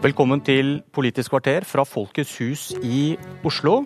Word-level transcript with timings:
Velkommen 0.00 0.40
til 0.40 0.78
Politisk 0.96 1.34
kvarter 1.34 1.60
fra 1.68 1.82
Folkets 1.84 2.30
hus 2.40 2.62
i 2.80 3.18
Oslo. 3.44 3.82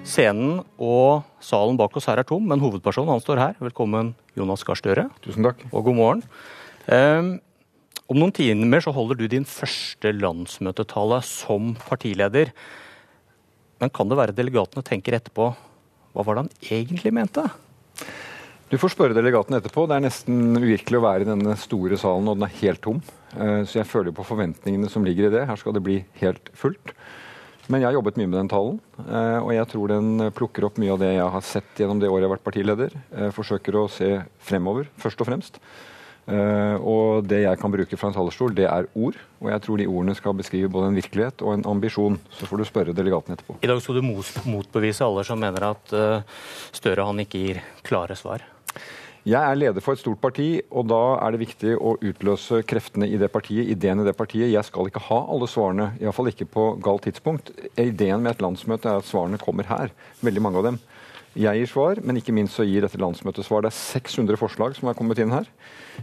Scenen 0.00 0.62
og 0.80 1.26
salen 1.44 1.76
bak 1.76 1.92
oss 2.00 2.06
her 2.08 2.22
er 2.22 2.24
tom, 2.24 2.46
men 2.48 2.62
hovedpersonen 2.62 3.12
han 3.12 3.20
står 3.20 3.36
her. 3.36 3.58
Velkommen, 3.60 4.14
Jonas 4.32 4.64
Gahr 4.64 4.80
Støre. 4.80 5.04
Tusen 5.20 5.44
takk. 5.44 5.60
Og 5.68 5.84
god 5.90 5.98
morgen. 5.98 6.22
Um, 6.88 7.28
om 8.08 8.22
noen 8.22 8.32
timer 8.32 8.80
så 8.80 8.94
holder 8.96 9.20
du 9.20 9.26
din 9.28 9.44
første 9.44 10.14
landsmøtetale 10.16 11.20
som 11.28 11.74
partileder. 11.84 12.54
Men 13.76 13.92
kan 13.92 14.08
det 14.08 14.22
være 14.22 14.38
delegatene 14.40 14.88
tenker 14.88 15.20
etterpå 15.20 15.50
hva 15.52 16.24
var 16.24 16.40
det 16.40 16.46
han 16.46 16.80
egentlig 16.80 17.12
mente? 17.12 17.44
Du 18.72 18.78
får 18.80 18.94
spørre 18.94 19.12
delegaten 19.12 19.52
etterpå. 19.52 19.82
Det 19.84 19.98
er 19.98 20.04
nesten 20.06 20.56
uvirkelig 20.56 20.96
å 20.96 21.04
være 21.04 21.26
i 21.26 21.28
denne 21.28 21.58
store 21.60 21.98
salen, 22.00 22.30
og 22.30 22.38
den 22.38 22.46
er 22.46 22.54
helt 22.62 22.80
tom. 22.80 23.02
Eh, 23.36 23.66
så 23.68 23.82
jeg 23.82 23.88
føler 23.90 24.14
på 24.16 24.24
forventningene 24.24 24.88
som 24.88 25.04
ligger 25.04 25.28
i 25.28 25.32
det. 25.34 25.42
Her 25.44 25.58
skal 25.60 25.74
det 25.76 25.82
bli 25.84 25.98
helt 26.22 26.48
fullt. 26.56 26.94
Men 27.68 27.82
jeg 27.82 27.90
har 27.90 27.98
jobbet 27.98 28.16
mye 28.16 28.30
med 28.30 28.38
den 28.38 28.48
talen, 28.48 28.78
eh, 29.04 29.40
og 29.42 29.52
jeg 29.52 29.68
tror 29.74 29.92
den 29.92 30.30
plukker 30.32 30.64
opp 30.64 30.80
mye 30.80 30.94
av 30.94 31.02
det 31.04 31.10
jeg 31.12 31.34
har 31.34 31.44
sett 31.44 31.82
gjennom 31.82 32.00
det 32.00 32.08
året 32.08 32.24
jeg 32.24 32.30
har 32.30 32.32
vært 32.32 32.46
partileder. 32.46 32.96
Jeg 32.96 33.26
eh, 33.28 33.34
forsøker 33.36 33.76
å 33.76 33.90
se 33.92 34.08
fremover, 34.48 34.88
først 35.04 35.20
og 35.20 35.28
fremst. 35.28 35.60
Og 36.22 37.26
det 37.26 37.40
jeg 37.42 37.58
kan 37.58 37.72
bruke 37.74 37.96
fra 37.98 38.08
en 38.08 38.14
talerstol, 38.14 38.52
det 38.54 38.68
er 38.70 38.86
ord. 38.94 39.16
Og 39.42 39.48
jeg 39.50 39.62
tror 39.64 39.80
de 39.80 39.88
ordene 39.90 40.14
skal 40.14 40.36
beskrive 40.38 40.70
både 40.70 40.92
en 40.92 41.00
virkelighet 41.00 41.42
og 41.42 41.56
en 41.56 41.66
ambisjon. 41.74 42.20
Så 42.38 42.46
får 42.46 42.62
du 42.62 42.68
spørre 42.70 42.94
delegaten 42.94 43.34
etterpå. 43.34 43.58
I 43.58 43.72
dag 43.72 43.82
skal 43.82 43.98
du 43.98 44.06
motbevise 44.06 45.02
alle 45.02 45.26
som 45.26 45.42
mener 45.42 45.72
at 45.72 45.96
Støre 46.78 47.10
han 47.10 47.26
ikke 47.26 47.42
gir 47.42 47.62
klare 47.82 48.14
svar. 48.14 48.51
Jeg 49.22 49.38
er 49.38 49.54
leder 49.54 49.82
for 49.84 49.94
et 49.94 50.00
stort 50.02 50.18
parti, 50.18 50.56
og 50.74 50.88
da 50.90 51.00
er 51.22 51.30
det 51.30 51.44
viktig 51.44 51.76
å 51.78 51.92
utløse 52.02 52.58
kreftene 52.66 53.06
i 53.06 53.20
det 53.20 53.28
partiet, 53.30 53.68
ideen 53.70 54.02
i 54.02 54.06
det 54.08 54.16
partiet. 54.18 54.50
Jeg 54.50 54.66
skal 54.66 54.88
ikke 54.90 55.04
ha 55.06 55.20
alle 55.30 55.46
svarene, 55.46 55.92
iallfall 56.02 56.32
ikke 56.32 56.48
på 56.50 56.64
galt 56.82 57.06
tidspunkt. 57.06 57.52
Ideen 57.78 58.24
med 58.24 58.34
et 58.34 58.42
landsmøte 58.42 58.90
er 58.90 58.98
at 58.98 59.06
svarene 59.06 59.38
kommer 59.38 59.68
her, 59.70 59.94
veldig 60.26 60.42
mange 60.42 60.58
av 60.58 60.66
dem. 60.72 60.80
Jeg 61.38 61.62
gir 61.62 61.70
svar, 61.70 62.00
men 62.04 62.18
ikke 62.18 62.34
minst 62.34 62.58
så 62.58 62.66
gir 62.66 62.82
dette 62.84 62.98
landsmøtet 63.00 63.46
svar. 63.46 63.62
Det 63.62 63.70
er 63.70 63.78
600 63.78 64.36
forslag 64.36 64.74
som 64.76 64.90
er 64.90 64.98
kommet 64.98 65.22
inn 65.22 65.32
her. 65.32 65.46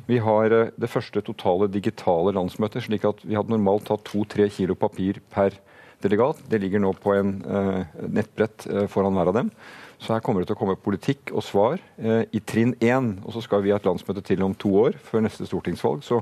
Vi 0.07 0.17
har 0.23 0.55
eh, 0.55 0.71
det 0.79 0.89
første 0.89 1.21
totale 1.21 1.67
digitale 1.69 2.33
landsmøtet, 2.33 2.87
slik 2.87 3.03
at 3.05 3.19
vi 3.27 3.35
hadde 3.37 3.53
normalt 3.53 3.91
hatt 3.91 4.07
to-tre 4.07 4.47
kilo 4.49 4.79
papir 4.79 5.19
per 5.29 5.59
delegat. 6.03 6.41
Det 6.49 6.61
ligger 6.61 6.81
nå 6.83 6.93
på 6.97 7.13
en 7.17 7.35
uh, 7.43 7.83
nettbrett 8.07 8.67
uh, 8.69 8.85
foran 8.91 9.17
hver 9.17 9.31
av 9.31 9.39
dem. 9.41 9.53
Så 9.99 10.13
her 10.15 10.23
kommer 10.23 10.41
det 10.41 10.49
til 10.49 10.55
å 10.55 10.59
komme 10.61 10.79
politikk 10.79 11.33
og 11.35 11.43
svar 11.43 11.81
eh, 11.99 12.21
i 12.31 12.39
trinn 12.39 12.71
én. 12.79 13.17
Og 13.27 13.33
så 13.35 13.41
skal 13.43 13.65
vi 13.65 13.73
ha 13.73 13.79
et 13.79 13.87
landsmøte 13.87 14.23
til 14.23 14.45
om 14.45 14.53
to 14.55 14.71
år, 14.79 14.95
før 15.03 15.25
neste 15.25 15.47
stortingsvalg. 15.49 16.05
Så 16.07 16.21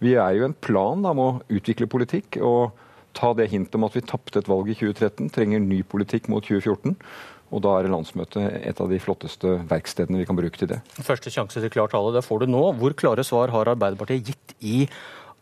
vi 0.00 0.14
er 0.16 0.38
jo 0.38 0.46
en 0.46 0.56
plan 0.56 1.04
med 1.04 1.20
å 1.20 1.34
utvikle 1.52 1.90
politikk 1.90 2.38
og 2.40 2.78
ta 3.16 3.34
det 3.36 3.50
hintet 3.52 3.76
om 3.76 3.84
at 3.84 3.98
vi 3.98 4.06
tapte 4.06 4.40
et 4.40 4.48
valg 4.48 4.70
i 4.72 4.78
2013, 4.78 5.28
trenger 5.34 5.60
ny 5.60 5.82
politikk 5.84 6.30
mot 6.32 6.46
2014. 6.46 6.96
Og 7.50 7.62
da 7.64 7.74
er 7.76 7.90
landsmøtet 7.90 8.60
et 8.62 8.80
av 8.80 8.88
de 8.88 9.00
flotteste 9.02 9.56
verkstedene 9.68 10.20
vi 10.22 10.26
kan 10.28 10.38
bruke 10.38 10.56
til 10.56 10.70
det. 10.70 10.78
Første 11.02 11.32
sjanse 11.34 11.60
til 11.60 11.72
klar 11.74 11.90
tale, 11.92 12.14
det 12.14 12.22
får 12.24 12.44
du 12.44 12.52
nå. 12.54 12.62
Hvor 12.78 12.94
klare 12.96 13.26
svar 13.26 13.52
har 13.52 13.72
Arbeiderpartiet 13.74 14.30
gitt 14.30 14.54
i 14.62 14.84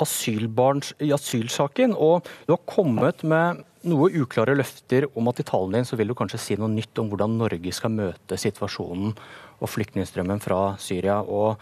i 0.03 1.13
asylsaken? 1.15 1.95
Og 1.95 2.27
du 2.47 2.55
har 2.55 2.63
kommet 2.69 3.25
med 3.25 3.65
noe 3.89 4.11
uklare 4.11 4.57
løfter 4.59 5.07
om 5.17 5.31
at 5.31 5.41
i 5.41 5.47
talen 5.47 5.79
din 5.79 5.87
så 5.87 5.97
vil 5.99 6.11
du 6.11 6.17
kanskje 6.19 6.41
si 6.43 6.57
noe 6.59 6.71
nytt 6.73 6.99
om 6.99 7.11
hvordan 7.11 7.37
Norge 7.39 7.73
skal 7.75 7.95
møte 7.95 8.39
situasjonen 8.41 9.15
og 9.59 9.71
flyktningstrømmen 9.71 10.43
fra 10.43 10.77
Syria. 10.83 11.21
Og 11.23 11.59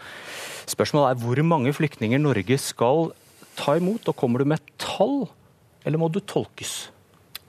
spørsmålet 0.69 1.13
er 1.13 1.23
hvor 1.23 1.43
mange 1.45 1.73
flyktninger 1.75 2.21
Norge 2.21 2.57
skal 2.61 3.11
ta 3.57 3.77
imot, 3.77 4.05
og 4.09 4.17
kommer 4.17 4.41
du 4.41 4.49
med 4.49 4.61
tall, 4.81 5.25
eller 5.85 6.01
må 6.01 6.09
du 6.13 6.19
tolkes? 6.21 6.89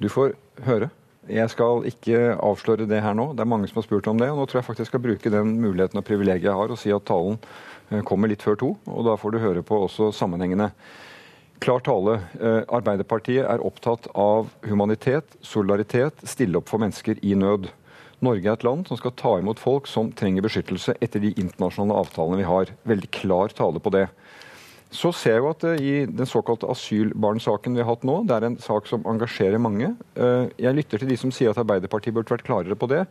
Du 0.00 0.08
får 0.12 0.36
høre. 0.64 0.88
Jeg 1.28 1.52
skal 1.52 1.84
ikke 1.88 2.36
avsløre 2.40 2.86
det 2.88 3.02
her 3.04 3.16
nå. 3.16 3.32
Det 3.36 3.44
er 3.44 3.50
mange 3.50 3.68
som 3.68 3.80
har 3.80 3.84
spurt 3.84 4.06
om 4.08 4.20
det. 4.20 4.30
og 4.32 4.40
Nå 4.40 4.46
tror 4.48 4.60
jeg 4.60 4.68
faktisk 4.68 4.86
jeg 4.86 4.92
skal 4.92 5.04
bruke 5.04 5.32
den 5.32 5.58
muligheten 5.60 6.00
og 6.00 6.06
privilegiet 6.08 6.48
jeg 6.48 6.56
har, 6.56 6.72
og 6.72 6.80
si 6.80 6.92
at 6.94 7.04
talen 7.08 7.36
eh, 7.90 8.00
kommer 8.08 8.30
litt 8.30 8.44
før 8.44 8.56
to. 8.62 8.70
og 8.88 9.04
Da 9.04 9.16
får 9.20 9.34
du 9.34 9.42
høre 9.42 9.64
på 9.66 9.82
også 9.84 10.08
sammenhengene. 10.16 10.70
Klar 11.60 11.82
tale. 11.84 12.20
Eh, 12.40 12.62
Arbeiderpartiet 12.64 13.44
er 13.44 13.64
opptatt 13.66 14.08
av 14.14 14.48
humanitet, 14.64 15.36
solidaritet, 15.44 16.24
stille 16.24 16.62
opp 16.62 16.70
for 16.70 16.80
mennesker 16.80 17.20
i 17.20 17.34
nød. 17.36 17.68
Norge 18.24 18.48
er 18.48 18.56
et 18.56 18.66
land 18.66 18.88
som 18.88 18.98
skal 18.98 19.14
ta 19.18 19.36
imot 19.38 19.60
folk 19.62 19.86
som 19.86 20.08
trenger 20.16 20.46
beskyttelse 20.46 20.96
etter 21.04 21.22
de 21.22 21.34
internasjonale 21.36 22.00
avtalene 22.00 22.40
vi 22.40 22.48
har. 22.48 22.72
Veldig 22.88 23.10
klar 23.14 23.54
tale 23.54 23.82
på 23.82 23.92
det. 23.94 24.08
Så 24.88 25.10
ser 25.12 25.36
jeg 25.36 25.42
jo 25.44 25.50
at 25.52 25.64
eh, 25.68 25.80
i 25.84 25.94
den 26.08 26.28
såkalte 26.28 26.68
asylbarnsaken 26.72 27.74
vi 27.76 27.82
har 27.84 27.90
hatt 27.90 28.06
nå, 28.08 28.22
det 28.24 28.36
er 28.38 28.46
en 28.48 28.60
sak 28.62 28.86
som 28.88 29.04
engasjerer 29.08 29.60
mange. 29.60 29.90
Eh, 30.16 30.48
jeg 30.64 30.78
lytter 30.78 31.02
til 31.02 31.10
de 31.10 31.18
som 31.20 31.32
sier 31.34 31.52
at 31.52 31.60
Arbeiderpartiet 31.60 32.16
burde 32.16 32.32
vært 32.32 32.46
klarere 32.46 32.78
på 32.78 32.88
det. 32.88 33.02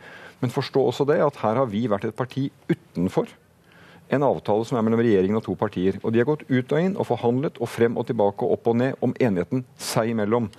Men 0.41 0.53
forstå 0.53 0.88
også 0.89 1.05
det 1.09 1.19
at 1.21 1.38
her 1.43 1.61
har 1.61 1.69
vi 1.69 1.85
vært 1.91 2.09
et 2.09 2.17
parti 2.17 2.47
utenfor 2.71 3.29
en 4.13 4.23
avtale 4.23 4.65
som 4.65 4.77
er 4.79 4.85
mellom 4.88 5.01
regjeringen 5.03 5.38
og 5.39 5.45
to 5.45 5.55
partier. 5.59 5.99
Og 6.03 6.13
De 6.13 6.21
har 6.21 6.29
gått 6.29 6.47
ut 6.47 6.73
og 6.73 6.79
inn 6.81 6.95
og 6.95 7.09
forhandlet 7.09 7.59
og 7.61 7.69
frem 7.69 7.97
og 7.99 8.07
tilbake 8.07 8.45
og 8.45 8.57
opp 8.57 8.71
og 8.71 8.79
ned 8.81 9.03
om 9.03 9.15
enigheten 9.19 9.65
seg 9.75 10.13
imellom. 10.13 10.49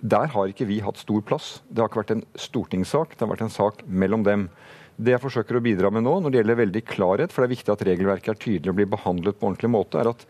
Der 0.00 0.32
har 0.32 0.50
ikke 0.50 0.66
vi 0.68 0.80
hatt 0.82 1.00
stor 1.00 1.22
plass. 1.24 1.60
Det 1.68 1.82
har 1.82 1.90
ikke 1.90 2.02
vært 2.02 2.14
en 2.16 2.26
stortingssak, 2.40 3.14
det 3.14 3.24
har 3.24 3.32
vært 3.32 3.46
en 3.46 3.54
sak 3.54 3.84
mellom 3.86 4.24
dem. 4.26 4.48
Det 5.00 5.14
jeg 5.14 5.22
forsøker 5.22 5.56
å 5.56 5.64
bidra 5.64 5.90
med 5.92 6.04
nå, 6.04 6.18
når 6.20 6.32
det 6.32 6.40
gjelder 6.40 6.60
veldig 6.60 6.84
klarhet, 6.88 7.32
for 7.32 7.42
det 7.42 7.48
er 7.48 7.56
viktig 7.56 7.72
at 7.72 7.84
regelverket 7.88 8.32
er 8.34 8.40
tydelig 8.40 8.72
og 8.72 8.78
blir 8.80 8.90
behandlet 8.90 9.38
på 9.38 9.48
ordentlig 9.48 9.70
måte, 9.72 10.00
er 10.00 10.10
at 10.12 10.26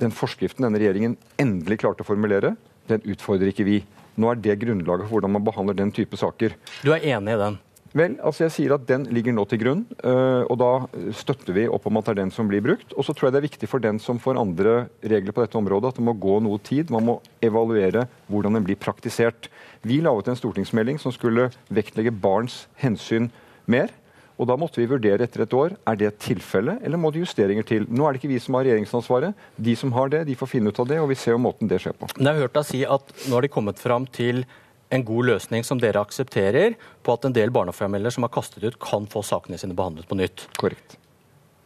den 0.00 0.14
forskriften 0.14 0.66
denne 0.66 0.80
regjeringen 0.80 1.16
endelig 1.40 1.80
klarte 1.82 2.04
å 2.04 2.08
formulere, 2.08 2.54
den 2.90 3.02
utfordrer 3.04 3.52
ikke 3.52 3.66
vi. 3.68 3.80
Nå 4.20 4.30
er 4.32 4.40
det 4.42 4.60
grunnlaget 4.60 5.06
for 5.06 5.16
hvordan 5.16 5.36
man 5.36 5.44
behandler 5.46 5.76
den 5.78 5.92
type 5.94 6.18
saker. 6.18 6.56
Du 6.84 6.92
er 6.92 7.04
enig 7.14 7.36
i 7.36 7.40
den? 7.40 7.58
Vel, 7.90 8.12
altså 8.22 8.44
jeg 8.44 8.54
sier 8.54 8.74
at 8.76 8.84
Den 8.86 9.08
ligger 9.10 9.34
nå 9.34 9.42
til 9.50 9.58
grunn, 9.58 9.80
eh, 9.98 10.42
og 10.46 10.56
da 10.60 10.70
støtter 11.16 11.56
vi 11.56 11.64
opp 11.66 11.88
om 11.90 11.98
at 11.98 12.06
det 12.06 12.12
er 12.12 12.20
den 12.20 12.32
som 12.34 12.46
blir 12.50 12.62
brukt. 12.62 12.94
Og 12.94 13.06
så 13.06 13.14
tror 13.14 13.28
jeg 13.28 13.34
det 13.34 13.40
er 13.40 13.48
viktig 13.48 13.70
for 13.70 13.82
den 13.82 13.98
som 14.02 14.20
får 14.22 14.38
andre 14.38 14.74
regler 15.02 15.34
på 15.34 15.42
dette 15.42 15.58
området, 15.58 15.90
at 15.90 15.98
det 15.98 16.06
må 16.06 16.14
gå 16.14 16.38
noe 16.44 16.62
tid. 16.62 16.92
Man 16.94 17.08
må 17.08 17.16
evaluere 17.42 18.06
hvordan 18.30 18.58
den 18.58 18.66
blir 18.68 18.78
praktisert. 18.78 19.50
Vi 19.82 19.98
laget 20.04 20.30
en 20.30 20.38
stortingsmelding 20.38 21.00
som 21.02 21.14
skulle 21.14 21.48
vektlegge 21.66 22.14
barns 22.14 22.68
hensyn 22.78 23.30
mer. 23.66 23.90
Og 24.40 24.48
Da 24.48 24.56
måtte 24.56 24.80
vi 24.80 24.88
vurdere 24.88 25.26
etter 25.26 25.42
et 25.44 25.52
år 25.52 25.74
er 25.84 25.98
det 26.00 26.06
et 26.08 26.22
tilfelle, 26.24 26.78
eller 26.80 26.96
må 26.96 27.10
det 27.12 27.20
justeringer 27.20 27.66
til. 27.68 27.84
Nå 27.92 28.06
er 28.06 28.14
det 28.16 28.22
ikke 28.22 28.32
vi 28.32 28.40
som 28.40 28.56
har 28.56 28.64
regjeringsansvaret. 28.64 29.36
De 29.60 29.74
som 29.76 29.92
har 29.92 30.08
det, 30.08 30.22
de 30.30 30.36
får 30.38 30.48
finne 30.54 30.72
ut 30.72 30.80
av 30.80 30.88
det, 30.88 30.96
og 31.02 31.10
vi 31.12 31.18
ser 31.20 31.36
jo 31.36 31.42
måten 31.44 31.68
det 31.68 31.82
skjer 31.84 31.92
på. 31.98 32.08
Men 32.16 32.30
jeg 32.30 32.38
har 32.38 32.46
hørt 32.46 32.56
deg 32.56 32.68
si 32.70 32.80
at 32.88 33.12
nå 33.26 33.36
har 33.36 33.44
de 33.44 33.52
kommet 33.52 33.82
fram 33.82 34.08
til 34.08 34.46
en 34.90 35.04
god 35.06 35.28
løsning 35.28 35.66
som 35.66 35.78
dere 35.78 36.00
aksepterer 36.00 36.74
på 37.04 37.14
at 37.14 37.28
en 37.28 37.36
del 37.36 37.52
barnefamilier 37.54 38.16
som 38.16 38.24
er 38.26 38.32
kastet 38.32 38.64
ut, 38.64 38.80
kan 38.80 39.06
få 39.12 39.22
sakene 39.28 39.60
sine 39.60 39.76
behandlet 39.76 40.08
på 40.08 40.18
nytt. 40.18 40.48
Korrekt. 40.58 40.96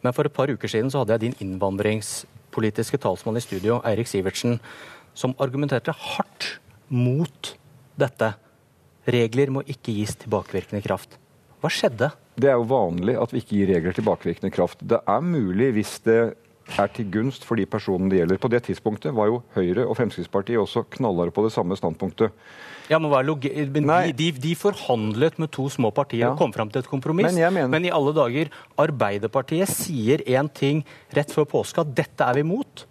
Men 0.03 0.13
for 0.13 0.27
et 0.27 0.35
par 0.35 0.51
uker 0.51 0.69
siden 0.69 0.91
så 0.93 1.01
hadde 1.01 1.15
jeg 1.15 1.23
din 1.23 1.39
innvandringspolitiske 1.47 2.99
talsmann 3.01 3.39
i 3.39 3.43
studio, 3.43 3.79
Eirik 3.87 4.11
Sivertsen, 4.11 4.59
som 5.15 5.33
argumenterte 5.41 5.95
hardt 5.95 6.57
mot 6.91 7.55
dette. 7.97 8.35
Regler 9.07 9.53
må 9.53 9.63
ikke 9.63 9.95
gis 9.95 10.19
tilbakevirkende 10.21 10.83
kraft. 10.85 11.15
Hva 11.65 11.73
skjedde? 11.73 12.11
Det 12.37 12.51
er 12.51 12.59
jo 12.59 12.67
vanlig 12.69 13.15
at 13.17 13.31
vi 13.33 13.41
ikke 13.41 13.55
gir 13.57 13.69
regler 13.73 13.95
tilbakevirkende 13.97 14.53
kraft. 14.53 14.83
Det 14.85 14.99
er 15.01 15.23
mulig 15.25 15.71
hvis 15.79 15.95
det 16.05 16.19
er 16.77 16.91
til 16.93 17.07
gunst 17.13 17.45
for 17.45 17.57
de 17.57 17.65
personene 17.69 18.11
det 18.11 18.19
gjelder. 18.19 18.39
På 18.41 18.51
det 18.53 18.61
tidspunktet 18.67 19.13
var 19.15 19.31
jo 19.31 19.39
Høyre 19.55 19.85
og 19.85 19.97
Fremskrittspartiet 19.97 20.61
også 20.61 20.85
knallharde 20.97 21.33
på 21.33 21.45
det 21.45 21.53
samme 21.55 21.77
standpunktet. 21.77 22.33
Ja, 22.89 22.99
men, 23.01 23.09
men 23.09 23.89
de, 23.89 24.13
de, 24.13 24.27
de, 24.43 24.53
forhandlet 24.57 25.39
med 25.41 25.49
to 25.53 25.65
små 25.73 25.89
partier 25.95 26.27
ja. 26.27 26.33
og 26.33 26.41
kom 26.41 26.53
fram 26.53 26.69
til 26.69 26.83
et 26.83 26.89
kompromiss. 26.89 27.31
Men, 27.33 27.53
mener... 27.53 27.71
men, 27.71 27.87
i 27.89 27.93
alle 27.93 28.13
dager, 28.13 28.51
Arbeiderpartiet 28.77 29.71
sier 29.71 30.21
én 30.21 30.51
ting 30.53 30.83
rett 31.17 31.33
før 31.33 31.49
påske, 31.49 31.81
at 31.81 31.95
dette 31.97 32.27
er 32.29 32.37
vi 32.37 32.45
imot. 32.45 32.85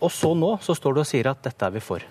Og 0.00 0.12
så 0.14 0.32
nå 0.38 0.54
så 0.64 0.76
står 0.78 0.96
du 0.96 1.02
og 1.04 1.08
sier 1.10 1.28
at 1.28 1.44
dette 1.44 1.68
er 1.68 1.74
vi 1.74 1.84
for. 1.84 2.04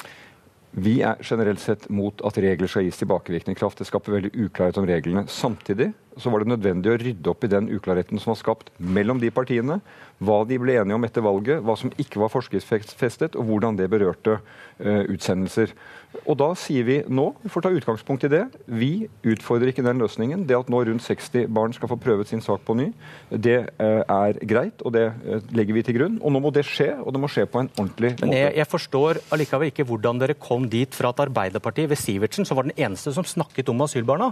Vi 0.72 1.00
er 1.02 1.22
generelt 1.24 1.62
sett 1.64 1.88
mot 1.90 2.22
at 2.28 2.38
regler 2.42 2.70
skal 2.70 2.86
gis 2.86 3.00
tilbakevirkende 3.00 3.58
kraft. 3.58 3.80
Det 3.80 3.88
skaper 3.90 4.18
veldig 4.18 4.34
uklarhet 4.36 4.78
om 4.78 4.88
reglene. 4.90 5.24
Samtidig 5.32 5.92
så 6.22 6.32
var 6.34 6.44
det 6.44 6.52
nødvendig 6.52 6.92
å 6.92 6.98
rydde 7.00 7.32
opp 7.32 7.46
i 7.46 7.52
den 7.52 7.70
uklarheten 7.74 8.22
som 8.22 8.34
var 8.34 8.42
skapt 8.42 8.72
mellom 8.78 9.22
de 9.22 9.32
partiene. 9.34 9.80
Hva 10.18 10.40
de 10.50 10.58
ble 10.58 10.80
enige 10.80 10.98
om 10.98 11.06
etter 11.06 11.22
valget, 11.22 11.62
hva 11.62 11.76
som 11.78 11.92
ikke 12.02 12.22
var 12.24 12.32
forskriftsfestet, 12.34 13.38
og 13.38 13.46
hvordan 13.52 13.78
det 13.78 13.90
berørte 13.92 14.40
uh, 14.40 15.04
utsendelser. 15.14 15.76
Og 16.24 16.38
da 16.40 16.48
sier 16.58 16.88
vi 16.88 16.96
nå, 17.06 17.28
vi 17.44 17.52
får 17.54 17.66
ta 17.66 17.72
utgangspunkt 17.76 18.26
i 18.26 18.32
det, 18.32 18.42
vi 18.66 19.06
utfordrer 19.28 19.70
ikke 19.70 19.86
den 19.86 20.02
løsningen. 20.02 20.48
Det 20.50 20.58
at 20.58 20.72
nå 20.74 20.80
rundt 20.88 21.06
60 21.06 21.46
barn 21.54 21.76
skal 21.76 21.92
få 21.92 22.00
prøvet 22.02 22.32
sin 22.32 22.42
sak 22.42 22.64
på 22.66 22.74
ny, 22.80 22.88
det 23.30 23.60
uh, 23.78 24.02
er 24.02 24.42
greit, 24.50 24.82
og 24.82 24.96
det 24.98 25.06
uh, 25.14 25.38
legger 25.54 25.78
vi 25.78 25.86
til 25.86 26.00
grunn. 26.00 26.18
Og 26.26 26.34
nå 26.34 26.42
må 26.42 26.54
det 26.56 26.66
skje, 26.66 26.96
og 26.98 27.14
det 27.14 27.22
må 27.22 27.30
skje 27.30 27.46
på 27.46 27.62
en 27.62 27.72
ordentlig 27.76 28.16
måte. 28.16 28.26
Men 28.26 28.40
jeg, 28.40 28.56
jeg 28.58 28.72
forstår 28.74 29.22
allikevel 29.38 29.70
ikke 29.70 29.86
hvordan 29.92 30.24
dere 30.24 30.40
kom 30.42 30.66
dit 30.72 30.98
fra 30.98 31.14
at 31.14 31.22
Arbeiderpartiet 31.28 31.94
ved 31.94 32.02
Sivertsen, 32.02 32.48
som 32.48 32.58
var 32.58 32.66
den 32.66 32.78
eneste 32.80 33.14
som 33.14 33.28
snakket 33.28 33.70
om 33.70 33.86
asylbarna, 33.86 34.32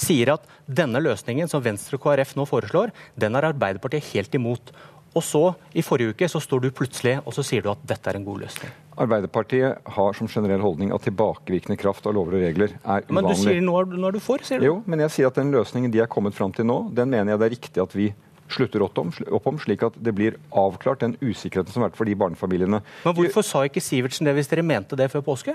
sier 0.00 0.34
at 0.34 0.50
denne 0.66 0.98
løsningen 0.98 1.19
som 1.50 1.62
Venstre 1.64 1.98
og 1.98 2.04
KrF 2.04 2.36
nå 2.38 2.46
foreslår, 2.48 2.94
den 3.16 3.36
er 3.36 3.50
Arbeiderpartiet 3.52 4.12
helt 4.14 4.34
imot. 4.34 4.72
Og 5.10 5.24
så, 5.26 5.42
i 5.74 5.82
forrige 5.82 6.14
uke, 6.14 6.28
så 6.30 6.38
står 6.38 6.60
du 6.62 6.70
plutselig 6.70 7.16
og 7.24 7.34
så 7.34 7.42
sier 7.42 7.64
du 7.64 7.70
at 7.72 7.80
dette 7.82 8.10
er 8.10 8.20
en 8.20 8.26
god 8.26 8.44
løsning. 8.44 8.70
Arbeiderpartiet 9.00 9.90
har 9.96 10.14
som 10.14 10.28
generell 10.30 10.62
holdning 10.62 10.92
at 10.94 11.02
tilbakevirkende 11.02 11.78
kraft 11.80 12.06
av 12.06 12.14
lover 12.14 12.38
og 12.38 12.44
regler 12.44 12.76
er 12.78 13.06
uvanlig. 13.08 13.16
Men 13.16 13.26
du 13.26 13.34
sier 13.40 13.62
nå 13.64 13.74
er, 13.80 13.90
nå 13.96 14.10
er 14.10 14.14
du 14.14 14.22
for, 14.22 14.44
sier 14.46 14.62
du? 14.62 14.68
Jo, 14.68 14.76
men 14.86 15.02
jeg 15.06 15.16
sier 15.16 15.30
at 15.30 15.40
den 15.40 15.50
løsningen 15.54 15.90
de 15.90 16.02
er 16.04 16.10
kommet 16.10 16.36
fram 16.36 16.54
til 16.54 16.68
nå, 16.68 16.84
den 16.94 17.10
mener 17.10 17.34
jeg 17.34 17.42
det 17.42 17.48
er 17.48 17.54
riktig 17.56 17.82
at 17.82 17.96
vi 17.96 18.12
slutter 18.50 18.82
opp 18.82 18.98
om, 18.98 19.10
opp 19.30 19.46
om, 19.46 19.58
slik 19.62 19.82
at 19.86 19.98
det 20.02 20.14
blir 20.16 20.38
avklart 20.58 21.02
den 21.04 21.16
usikkerheten 21.22 21.72
som 21.72 21.84
har 21.84 21.90
vært 21.90 22.00
for 22.00 22.10
de 22.10 22.16
barnefamiliene. 22.18 22.82
Men 23.06 23.16
hvorfor 23.18 23.46
sa 23.46 23.62
ikke 23.66 23.82
Sivertsen 23.82 24.26
det 24.26 24.34
hvis 24.38 24.50
dere 24.50 24.66
mente 24.66 24.98
det 24.98 25.10
før 25.12 25.24
påske? 25.32 25.54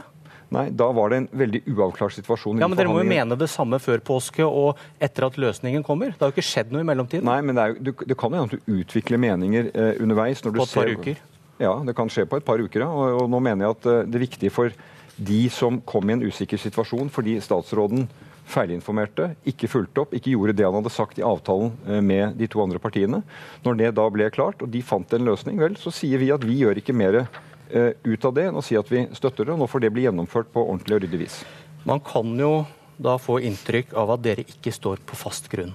Nei, 0.53 0.65
da 0.77 0.87
var 0.93 1.11
det 1.11 1.17
en 1.23 1.27
veldig 1.41 1.61
uavklart 1.73 2.13
situasjon. 2.15 2.59
Ja, 2.61 2.67
Men 2.69 2.77
dere 2.77 2.91
må 2.91 2.99
jo 3.01 3.07
mene 3.09 3.37
det 3.39 3.47
samme 3.51 3.79
før 3.81 4.03
påske 4.05 4.45
og 4.45 4.81
etter 5.03 5.27
at 5.27 5.39
løsningen 5.41 5.85
kommer? 5.85 6.13
Det 6.13 6.21
har 6.21 6.31
jo 6.31 6.37
ikke 6.37 6.45
skjedd 6.45 6.73
noe 6.75 6.85
i 6.85 6.87
mellomtiden? 6.87 7.25
Nei, 7.27 7.39
men 7.45 7.57
det, 7.57 7.65
jo, 7.71 7.79
du, 7.89 8.05
det 8.11 8.17
kan 8.19 8.33
jo 8.33 8.43
hende 8.43 8.59
at 8.59 8.67
du 8.67 8.75
utvikler 8.81 9.21
meninger 9.21 9.71
eh, 9.73 9.95
underveis. 10.03 10.43
På 10.45 10.53
et 10.53 10.77
par 10.77 10.91
uker? 10.91 11.23
Ja, 11.61 11.73
det 11.87 11.95
kan 11.97 12.11
skje 12.11 12.27
på 12.29 12.39
et 12.39 12.45
par 12.45 12.61
uker. 12.61 12.83
ja. 12.83 12.91
Og, 12.91 13.23
og 13.23 13.31
nå 13.31 13.41
mener 13.43 13.65
jeg 13.65 13.77
at 13.77 13.89
uh, 13.89 13.97
det 14.11 14.21
viktige 14.27 14.53
for 14.53 14.75
de 15.15 15.41
som 15.49 15.79
kom 15.87 16.09
i 16.09 16.17
en 16.17 16.25
usikker 16.27 16.59
situasjon 16.59 17.07
fordi 17.13 17.37
statsråden 17.39 18.09
feilinformerte, 18.51 19.31
ikke 19.47 19.69
fulgte 19.71 20.03
opp, 20.03 20.11
ikke 20.13 20.33
gjorde 20.35 20.53
det 20.59 20.65
han 20.67 20.75
hadde 20.75 20.91
sagt 20.93 21.17
i 21.17 21.25
avtalen 21.25 21.71
uh, 21.87 22.01
med 22.03 22.35
de 22.37 22.49
to 22.51 22.61
andre 22.61 22.81
partiene. 22.83 23.23
Når 23.65 23.79
det 23.81 23.95
da 23.97 24.05
ble 24.13 24.29
klart, 24.35 24.61
og 24.61 24.71
de 24.71 24.83
fant 24.85 25.17
en 25.17 25.27
løsning, 25.31 25.57
vel, 25.63 25.79
så 25.79 25.93
sier 25.95 26.21
vi 26.21 26.33
at 26.35 26.45
vi 26.45 26.59
gjør 26.61 26.83
ikke 26.83 26.95
mer 26.95 27.23
ut 27.69 28.25
av 28.25 28.33
det 28.35 28.49
å 28.51 28.63
si 28.63 28.77
at 28.77 28.89
vi 28.91 29.05
støtter 29.17 29.45
det. 29.45 29.53
og 29.55 29.63
Nå 29.63 29.67
får 29.69 29.85
det 29.85 29.93
bli 29.95 30.05
gjennomført 30.05 30.51
på 30.53 30.63
ordentlig 30.63 30.97
og 30.97 31.05
ryddig 31.05 31.21
vis. 31.25 31.39
Man 31.85 32.01
kan 32.05 32.33
jo 32.39 32.65
da 32.97 33.17
få 33.19 33.39
inntrykk 33.43 33.93
av 33.99 34.15
at 34.15 34.23
dere 34.23 34.45
ikke 34.47 34.73
står 34.73 35.01
på 35.05 35.17
fast 35.19 35.49
grunn, 35.51 35.73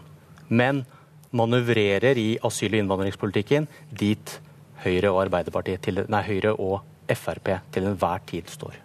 men 0.48 0.84
manøvrerer 1.36 2.18
i 2.18 2.30
asyl- 2.42 2.74
og 2.74 2.80
innvandringspolitikken 2.82 3.68
dit 3.90 4.38
Høyre 4.80 5.10
og 5.12 5.26
Arbeiderpartiet 5.26 5.82
til, 5.84 6.04
nei, 6.08 6.22
Høyre 6.24 6.54
og 6.56 6.80
Frp 7.10 7.52
til 7.74 7.90
enhver 7.90 8.22
tid 8.26 8.48
står? 8.48 8.78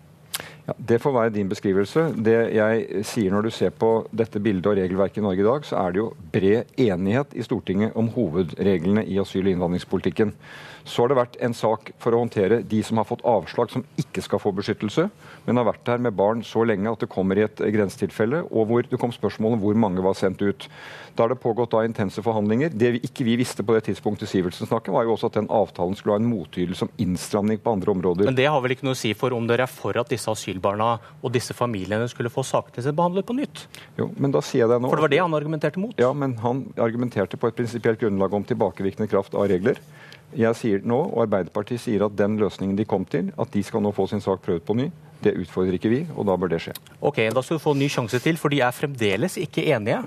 Ja, 0.65 0.73
det 0.77 0.97
får 1.01 1.13
være 1.13 1.33
din 1.35 1.49
beskrivelse. 1.49 2.07
Det 2.25 2.35
jeg 2.55 3.03
sier 3.05 3.31
når 3.31 3.47
du 3.47 3.51
ser 3.53 3.69
på 3.69 3.89
dette 4.11 4.41
bildet 4.41 4.71
og 4.71 4.79
regelverket 4.79 5.21
i 5.21 5.23
Norge 5.23 5.43
i 5.43 5.45
dag, 5.45 5.67
så 5.67 5.77
er 5.83 5.93
det 5.93 6.01
jo 6.01 6.07
bred 6.33 6.79
enighet 6.81 7.35
i 7.37 7.45
Stortinget 7.45 7.93
om 7.95 8.09
hovedreglene 8.15 9.05
i 9.05 9.19
asyl- 9.21 9.45
og 9.45 9.53
innvandringspolitikken. 9.53 10.33
Så 10.85 11.01
har 11.01 11.09
det 11.09 11.17
vært 11.17 11.37
en 11.41 11.55
sak 11.57 11.89
for 12.01 12.13
å 12.13 12.19
håndtere 12.21 12.59
de 12.61 12.79
som 12.85 12.99
har 13.01 13.07
fått 13.09 13.23
avslag 13.25 13.71
som 13.73 13.83
ikke 13.97 14.21
skal 14.21 14.41
få 14.41 14.51
beskyttelse, 14.53 15.07
men 15.47 15.57
har 15.57 15.65
vært 15.65 15.89
her 15.89 16.01
med 16.01 16.13
barn 16.17 16.43
så 16.45 16.61
lenge 16.67 16.91
at 16.91 17.01
det 17.01 17.09
kommer 17.09 17.39
i 17.39 17.45
et 17.47 17.63
grensetilfelle, 17.73 18.43
og 18.51 18.69
hvor 18.69 18.85
det 18.85 18.99
kom 19.01 19.13
spørsmål 19.13 19.57
om 19.57 19.63
hvor 19.63 19.79
mange 19.81 20.03
var 20.05 20.17
sendt 20.17 20.43
ut. 20.45 20.67
Da 21.17 21.25
har 21.25 21.33
det 21.33 21.39
pågått 21.41 21.71
da 21.73 21.81
intense 21.87 22.21
forhandlinger. 22.21 22.73
Det 22.75 22.91
vi 22.97 23.01
ikke 23.07 23.25
vi 23.25 23.37
visste 23.39 23.65
på 23.65 23.73
det 23.73 23.85
tidspunktet 23.87 24.29
Sivertsen 24.29 24.69
snakket, 24.69 24.93
var 24.93 25.07
jo 25.07 25.15
også 25.15 25.31
at 25.31 25.39
den 25.39 25.49
avtalen 25.49 25.97
skulle 25.97 26.17
ha 26.17 26.21
en 26.21 26.29
mottydelse 26.29 26.85
om 26.85 26.93
innstramning 27.01 27.61
på 27.63 27.73
andre 27.73 27.95
områder. 27.95 28.29
Men 28.29 28.37
det 28.37 28.49
har 28.51 28.61
vel 28.61 28.75
ikke 28.75 28.85
noe 28.85 28.97
å 28.97 28.99
si 28.99 29.15
for 29.17 29.33
om 29.33 29.49
dere 29.49 29.65
er 29.65 29.71
for 29.71 29.97
at 29.97 30.11
disse 30.11 30.29
asylbarna 30.29 30.91
og 31.21 31.33
disse 31.33 31.55
familiene 31.57 32.09
skulle 32.11 32.33
få 32.33 32.45
sakene 32.45 32.83
sine 32.83 32.97
behandlet 32.97 33.25
på 33.25 33.37
nytt? 33.37 33.65
Jo, 33.97 34.11
men 34.19 34.35
da 34.35 34.43
sier 34.45 34.65
jeg 34.65 34.73
det 34.75 34.81
nå. 34.83 34.91
For 34.91 35.01
det 35.01 35.07
var 35.07 35.15
det 35.15 35.23
han 35.23 35.39
argumenterte 35.39 35.81
mot? 35.81 35.97
Ja, 35.97 36.11
men 36.13 36.37
han 36.43 36.65
argumenterte 36.77 37.39
på 37.41 37.49
et 37.49 37.57
prinsipielt 37.57 38.03
grunnlag 38.03 38.35
om 38.35 38.45
tilbakevirkende 38.45 39.09
kraft 39.09 39.33
av 39.39 39.47
regler. 39.49 39.79
Jeg 40.35 40.57
sier 40.59 40.83
nå, 40.83 40.97
og 41.13 41.21
Arbeiderpartiet 41.25 41.79
sier 41.85 42.03
at 42.05 42.15
den 42.19 42.35
løsningen 42.41 42.75
de 42.75 42.85
kom 42.87 43.05
til, 43.07 43.31
at 43.39 43.51
de 43.53 43.63
skal 43.63 43.83
nå 43.83 43.93
få 43.95 44.07
sin 44.11 44.23
sak 44.23 44.43
prøvd 44.43 44.65
på 44.67 44.75
ny, 44.75 44.89
det 45.23 45.35
utfordrer 45.39 45.77
ikke 45.77 45.91
vi, 45.91 46.01
og 46.15 46.27
da 46.27 46.35
bør 46.37 46.51
det 46.51 46.61
skje. 46.65 46.75
Ok, 46.99 47.21
Da 47.33 47.41
skal 47.41 47.57
du 47.57 47.63
få 47.63 47.73
en 47.75 47.81
ny 47.85 47.87
sjanse 47.89 48.19
til, 48.19 48.37
for 48.37 48.51
de 48.51 48.59
er 48.61 48.75
fremdeles 48.75 49.37
ikke 49.41 49.63
enige 49.71 50.03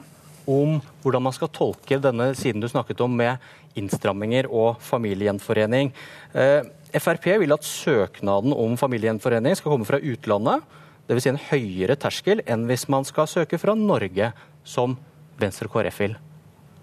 om 0.48 0.78
hvordan 1.02 1.24
man 1.26 1.34
skal 1.36 1.50
tolke 1.52 1.98
denne 2.00 2.30
siden 2.38 2.62
du 2.62 2.68
snakket 2.68 3.00
om 3.04 3.12
med 3.12 3.36
innstramminger 3.78 4.48
og 4.48 4.80
familiegjenforening. 4.84 5.92
Eh, 6.32 6.68
Frp 6.98 7.26
vil 7.42 7.52
at 7.52 7.66
søknaden 7.68 8.54
om 8.56 8.76
familiegjenforening 8.80 9.56
skal 9.58 9.74
komme 9.74 9.88
fra 9.88 10.00
utlandet, 10.00 10.64
dvs. 11.08 11.24
Si 11.24 11.32
en 11.32 11.42
høyere 11.50 11.96
terskel 12.00 12.42
enn 12.48 12.64
hvis 12.68 12.88
man 12.92 13.04
skal 13.08 13.28
søke 13.28 13.60
fra 13.60 13.76
Norge, 13.76 14.32
som 14.64 14.96
Venstre 15.40 15.68
og 15.68 15.76
KrF 15.76 16.00
vil. 16.04 16.16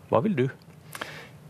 Hva 0.10 0.22
vil 0.26 0.38
du? 0.38 0.46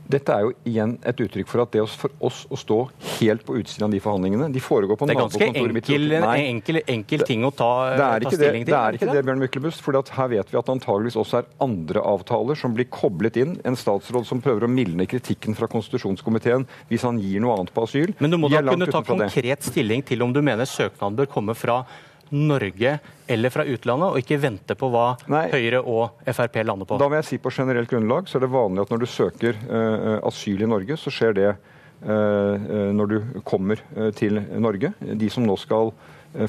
Dette 0.06 0.34
er 0.36 0.46
jo 0.46 0.52
igjen 0.70 0.96
et 1.08 1.22
uttrykk 1.24 1.50
for 1.50 1.64
at 1.64 1.72
det 1.74 1.84
for 1.98 2.14
oss 2.28 2.44
å 2.54 2.58
stå 2.60 2.78
helt 3.18 3.46
på 3.48 3.56
utsiden 3.58 3.88
av 3.88 3.96
de 3.96 4.02
forhandlingene 4.04 4.52
De 4.54 4.62
foregår 4.62 5.00
på 5.00 5.08
nabokontoret 5.10 5.74
mitt. 5.74 5.88
Det 5.88 5.98
er 5.98 6.14
ganske 6.14 6.46
enkel, 6.46 6.80
enkel, 6.80 6.82
enkel, 6.94 7.26
ting 7.26 7.46
å 7.48 7.52
ta, 7.56 7.72
ta 7.98 8.34
stilling 8.34 8.68
til. 8.68 8.72
Det 8.72 8.80
er 8.80 9.00
ikke 9.00 9.10
det, 9.10 9.18
det 9.18 9.26
Bjørn 9.26 9.42
Myklebust. 9.42 9.82
For 9.86 9.98
her 9.98 10.32
vet 10.32 10.54
vi 10.54 10.60
at 10.62 10.70
det 10.70 10.76
antageligvis 10.76 11.18
også 11.22 11.42
er 11.42 11.50
andre 11.66 12.06
avtaler 12.06 12.60
som 12.60 12.76
blir 12.78 12.90
koblet 12.94 13.40
inn. 13.42 13.58
En 13.66 13.78
statsråd 13.80 14.30
som 14.30 14.44
prøver 14.46 14.68
å 14.68 14.72
mildne 14.72 15.10
kritikken 15.10 15.58
fra 15.58 15.70
konstitusjonskomiteen 15.72 16.68
hvis 16.92 17.06
han 17.08 17.22
gir 17.22 17.42
noe 17.44 17.58
annet 17.58 17.74
på 17.74 17.88
asyl. 17.90 18.14
Men 18.22 18.36
du 18.36 18.42
må 18.42 18.52
da 18.54 18.62
kunne 18.66 18.92
ta 18.92 19.02
konkret 19.06 19.66
stilling 19.66 20.06
til 20.06 20.22
om 20.26 20.36
du 20.36 20.44
mener 20.46 20.70
søknaden 20.70 21.18
bør 21.18 21.32
komme 21.32 21.58
fra 21.58 21.82
Norge 22.36 22.98
eller 23.28 23.54
fra 23.54 23.64
utlandet, 23.66 24.10
og 24.12 24.20
ikke 24.20 24.40
vente 24.42 24.76
på 24.78 24.90
hva 24.94 25.06
Nei. 25.32 25.46
Høyre 25.54 25.82
og 25.82 26.26
Frp 26.28 26.60
lander 26.66 26.90
på? 26.90 26.98
Da 27.02 27.08
vil 27.10 27.22
jeg 27.22 27.30
si 27.30 27.40
På 27.42 27.54
generelt 27.54 27.90
grunnlag 27.92 28.28
så 28.30 28.40
er 28.40 28.46
det 28.46 28.52
vanlig 28.54 28.84
at 28.84 28.92
når 28.94 29.06
du 29.06 29.08
søker 29.10 29.58
uh, 29.70 30.20
asyl 30.28 30.66
i 30.66 30.70
Norge, 30.70 30.98
så 31.00 31.14
skjer 31.14 31.38
det 31.38 31.48
uh, 31.54 32.92
når 32.96 33.14
du 33.14 33.18
kommer 33.48 33.82
uh, 33.96 34.12
til 34.16 34.42
Norge. 34.60 34.92
De 35.00 35.32
som 35.32 35.48
nå 35.48 35.58
skal 35.62 35.94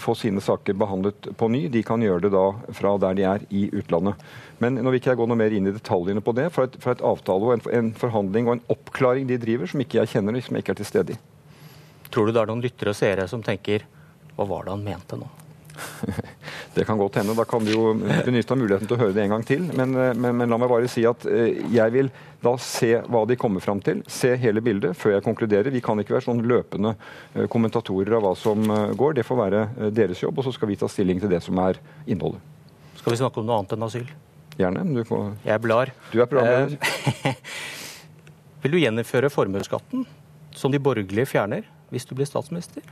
få 0.03 0.17
sine 0.19 0.43
saker 0.43 0.75
behandlet 0.75 1.29
på 1.38 1.47
ny, 1.47 1.61
de 1.71 1.79
kan 1.87 2.03
gjøre 2.03 2.25
det 2.25 2.32
da 2.35 2.73
fra 2.75 2.97
der 2.99 3.15
de 3.15 3.23
er 3.31 3.44
i 3.55 3.69
utlandet. 3.71 4.19
Men 4.59 4.81
nå 4.81 4.91
vil 4.91 4.99
ikke 4.99 5.12
jeg 5.12 5.21
gå 5.21 5.29
noe 5.31 5.39
mer 5.39 5.55
inn 5.55 5.71
i 5.71 5.75
detaljene 5.77 6.25
på 6.27 6.35
det. 6.35 6.49
Fra 6.50 6.67
et, 6.67 6.75
fra 6.82 6.97
et 6.97 7.05
avtale 7.06 7.47
og 7.47 7.55
en, 7.55 7.62
en, 7.71 7.93
forhandling 7.94 8.50
og 8.50 8.56
en 8.56 8.65
oppklaring 8.75 9.31
de 9.31 9.39
driver, 9.39 9.71
som 9.71 9.85
ikke 9.85 10.00
jeg 10.00 10.17
kjenner, 10.17 10.35
og 10.35 10.43
som 10.43 10.59
jeg 10.59 10.67
ikke 10.67 10.75
er 10.75 10.82
til 10.82 10.91
stede 10.91 11.15
i. 11.15 11.21
Tror 12.11 12.27
du 12.27 12.35
det 12.35 12.43
er 12.43 12.50
noen 12.50 12.67
lyttere 12.67 12.91
og 12.91 12.99
seere 12.99 13.31
som 13.31 13.47
tenker 13.47 13.87
hva 14.35 14.50
var 14.50 14.67
det 14.67 14.75
han 14.75 14.82
mente 14.91 15.23
nå? 15.23 15.31
Det 16.76 16.84
kan 16.84 16.99
godt 16.99 17.17
hende. 17.17 17.34
Da 17.37 17.44
kan 17.49 17.64
du 17.64 17.70
jo 17.73 17.93
benytte 17.96 18.52
av 18.52 18.61
muligheten 18.61 18.88
til 18.88 18.96
å 18.96 19.00
høre 19.00 19.14
det 19.17 19.23
en 19.25 19.32
gang 19.37 19.44
til. 19.49 19.62
Men, 19.76 19.94
eh, 19.96 20.12
men, 20.17 20.37
men 20.37 20.52
la 20.52 20.58
meg 20.61 20.70
bare 20.70 20.90
si 20.93 21.06
at 21.08 21.25
eh, 21.31 21.62
jeg 21.73 21.94
vil 21.94 22.11
da 22.44 22.52
se 22.61 22.90
hva 23.08 23.23
de 23.28 23.38
kommer 23.40 23.64
fram 23.64 23.81
til, 23.84 24.02
se 24.12 24.34
hele 24.40 24.61
bildet 24.64 24.96
før 24.99 25.17
jeg 25.17 25.25
konkluderer. 25.25 25.73
Vi 25.73 25.82
kan 25.84 26.00
ikke 26.02 26.19
være 26.19 26.26
sånn 26.28 26.44
løpende 26.46 26.93
eh, 26.93 27.46
kommentatorer 27.52 28.19
av 28.19 28.26
hva 28.26 28.34
som 28.38 28.69
går. 28.99 29.17
Det 29.17 29.25
får 29.26 29.40
være 29.40 29.62
deres 29.96 30.20
jobb, 30.23 30.43
og 30.43 30.49
så 30.49 30.52
skal 30.56 30.70
vi 30.73 30.78
ta 30.81 30.90
stilling 30.90 31.23
til 31.23 31.32
det 31.32 31.40
som 31.46 31.58
er 31.64 31.81
innholdet. 32.05 32.44
Skal 33.00 33.14
vi 33.14 33.20
snakke 33.22 33.40
om 33.40 33.49
noe 33.49 33.62
annet 33.62 33.76
enn 33.76 33.87
asyl? 33.87 34.06
Gjerne. 34.56 34.84
Du 34.93 35.02
får... 35.06 35.27
Jeg 35.46 35.65
blar. 35.65 35.93
Du 36.12 36.20
er 36.20 36.29
programleder. 36.29 36.77
vil 38.62 38.77
du 38.77 38.81
gjeninnføre 38.81 39.32
formuesskatten, 39.32 40.06
som 40.56 40.72
de 40.72 40.81
borgerlige 40.82 41.29
fjerner, 41.29 41.67
hvis 41.93 42.08
du 42.08 42.17
blir 42.19 42.29
statsminister? 42.29 42.84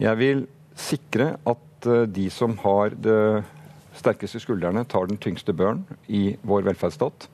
Jeg 0.00 0.16
vil 0.20 0.46
sikre 0.78 1.34
at 1.48 1.66
Eh, 1.86 2.02
de 2.02 2.30
som 2.30 2.56
har 2.58 2.94
det 2.96 3.44
sterkeste 3.96 4.40
skuldrene, 4.40 4.84
tar 4.88 5.08
den 5.08 5.18
tyngste 5.20 5.52
børen 5.56 5.82
i 6.08 6.36
vår 6.46 6.64
velferdsstat. 6.68 7.28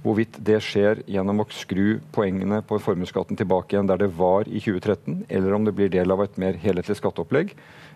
Hvorvidt 0.00 0.38
det 0.44 0.58
skjer 0.64 1.02
gjennom 1.08 1.42
å 1.42 1.48
skru 1.52 2.00
poengene 2.14 2.62
på 2.64 2.78
formuesskatten 2.80 3.36
tilbake 3.36 3.76
igjen 3.76 3.88
der 3.90 4.00
det 4.00 4.10
var 4.16 4.48
i 4.48 4.60
2013, 4.60 5.26
eller 5.28 5.56
om 5.56 5.66
det 5.68 5.76
blir 5.76 5.92
del 5.92 6.12
av 6.12 6.22
et 6.24 6.38
mer 6.40 6.56
helhetlig 6.60 6.96
skatteopplegg, 6.98 7.54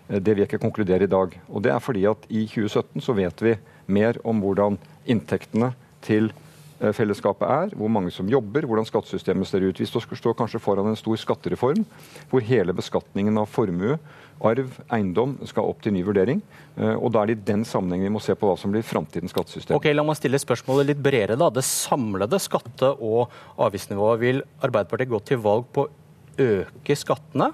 eh, 0.09 0.19
det 0.19 0.33
vil 0.33 0.45
jeg 0.45 0.53
ikke 0.53 0.65
konkludere 0.67 1.09
i 1.09 1.11
dag. 1.11 1.37
Og 1.49 1.65
det 1.65 1.73
er 1.73 1.83
fordi 1.83 2.05
at 2.09 2.29
i 2.29 2.45
2017 2.45 3.01
så 3.01 3.17
vet 3.17 3.41
vi 3.41 3.57
mer 3.87 4.21
om 4.23 4.41
hvordan 4.41 4.79
inntektene 5.05 5.73
til 6.05 6.31
fellesskapet 6.79 7.47
er, 7.47 7.75
hvor 7.79 7.89
mange 7.91 8.11
som 8.11 8.27
jobber, 8.29 8.65
hvordan 8.67 8.87
skattesystemet 8.87 9.47
ser 9.47 9.63
ut. 9.63 9.79
Vi 9.79 9.87
står 9.87 10.35
kanskje 10.37 10.59
foran 10.59 10.89
en 10.91 10.99
stor 10.99 11.15
skattereform 11.21 11.85
hvor 12.31 12.43
hele 12.43 12.75
beskatningen 12.75 13.37
av 13.39 13.47
formue 13.47 13.95
arv, 14.43 14.71
eiendom 14.91 15.35
skal 15.47 15.69
opp 15.69 15.83
til 15.83 15.95
ny 15.95 16.03
vurdering. 16.05 16.41
Eh, 16.75 16.95
og 16.95 17.11
Da 17.13 17.21
er 17.21 17.31
det 17.31 17.37
i 17.37 17.45
den 17.53 17.63
sammenheng 17.63 18.03
vi 18.03 18.11
må 18.11 18.21
se 18.21 18.35
på 18.35 18.49
hva 18.49 18.57
som 18.59 18.71
blir 18.73 18.83
framtidens 18.83 19.31
skattesystem. 19.31 19.75
Ok, 19.77 19.87
La 19.93 20.03
meg 20.03 20.17
stille 20.19 20.39
spørsmålet 20.41 20.91
litt 20.91 21.03
bredere. 21.03 21.37
da. 21.37 21.49
Det 21.49 21.63
samlede 21.63 22.39
skatte- 22.39 22.95
og 22.99 23.29
avgiftsnivået 23.57 24.19
vil 24.19 24.43
Arbeiderpartiet 24.61 25.09
gå 25.09 25.23
til 25.23 25.37
valg 25.37 25.65
på 25.71 25.87
å 25.87 25.89
øke 26.37 26.95
skattene, 26.95 27.53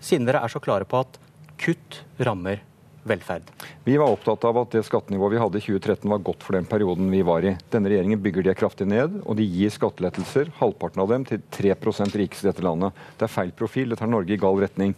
siden 0.00 0.26
dere 0.26 0.42
er 0.42 0.48
så 0.48 0.60
klare 0.60 0.84
på 0.84 1.00
at 1.00 1.18
kutt 1.58 2.02
rammer 2.18 2.60
velferd? 3.06 3.50
Vi 3.84 3.96
var 4.00 4.14
opptatt 4.14 4.44
av 4.48 4.58
at 4.62 4.74
det 4.74 4.84
skattenivået 4.86 5.34
vi 5.34 5.40
hadde 5.42 5.60
i 5.60 5.64
2013 5.64 6.10
var 6.10 6.24
godt 6.26 6.44
for 6.46 6.58
den 6.58 6.68
perioden 6.68 7.10
vi 7.12 7.22
var 7.26 7.46
i. 7.46 7.54
Denne 7.72 7.92
regjeringen 7.92 8.22
bygger 8.24 8.48
det 8.48 8.56
kraftig 8.58 8.88
ned, 8.90 9.20
og 9.24 9.38
de 9.38 9.46
gir 9.46 9.72
skattelettelser, 9.74 10.52
halvparten 10.60 11.04
av 11.04 11.12
dem, 11.14 11.26
til 11.28 11.42
3 11.54 11.74
rikeste 12.18 12.46
i 12.46 12.50
dette 12.50 12.64
landet. 12.66 12.96
Det 13.18 13.28
er 13.28 13.34
feil 13.34 13.52
profil, 13.56 13.90
det 13.90 14.00
tar 14.02 14.10
Norge 14.10 14.34
i 14.34 14.40
gal 14.40 14.60
retning. 14.60 14.94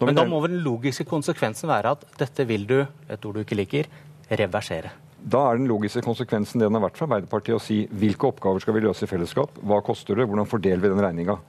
Men 0.00 0.18
da 0.18 0.26
må 0.28 0.42
vel 0.44 0.58
den 0.58 0.64
logiske 0.64 1.06
konsekvensen 1.08 1.70
være 1.70 1.96
at 1.96 2.04
dette 2.20 2.44
vil 2.48 2.66
du, 2.68 2.78
et 3.08 3.24
ord 3.24 3.38
du 3.38 3.44
ikke 3.44 3.56
liker, 3.56 3.88
reversere? 4.28 4.92
Da 5.26 5.40
er 5.50 5.58
den 5.58 5.66
logiske 5.66 6.04
konsekvensen 6.06 6.60
det 6.62 6.68
den 6.68 6.76
har 6.78 6.84
vært 6.84 7.00
for 7.00 7.08
Arbeiderpartiet 7.08 7.56
å 7.56 7.62
si 7.62 7.80
hvilke 7.90 8.28
oppgaver 8.28 8.62
skal 8.62 8.76
vi 8.76 8.84
løse 8.84 9.08
i 9.08 9.10
fellesskap, 9.10 9.58
hva 9.66 9.80
koster 9.82 10.14
det, 10.14 10.26
hvordan 10.30 10.46
fordeler 10.46 10.84
vi 10.84 10.92
den 10.92 11.02
regninga. 11.02 11.40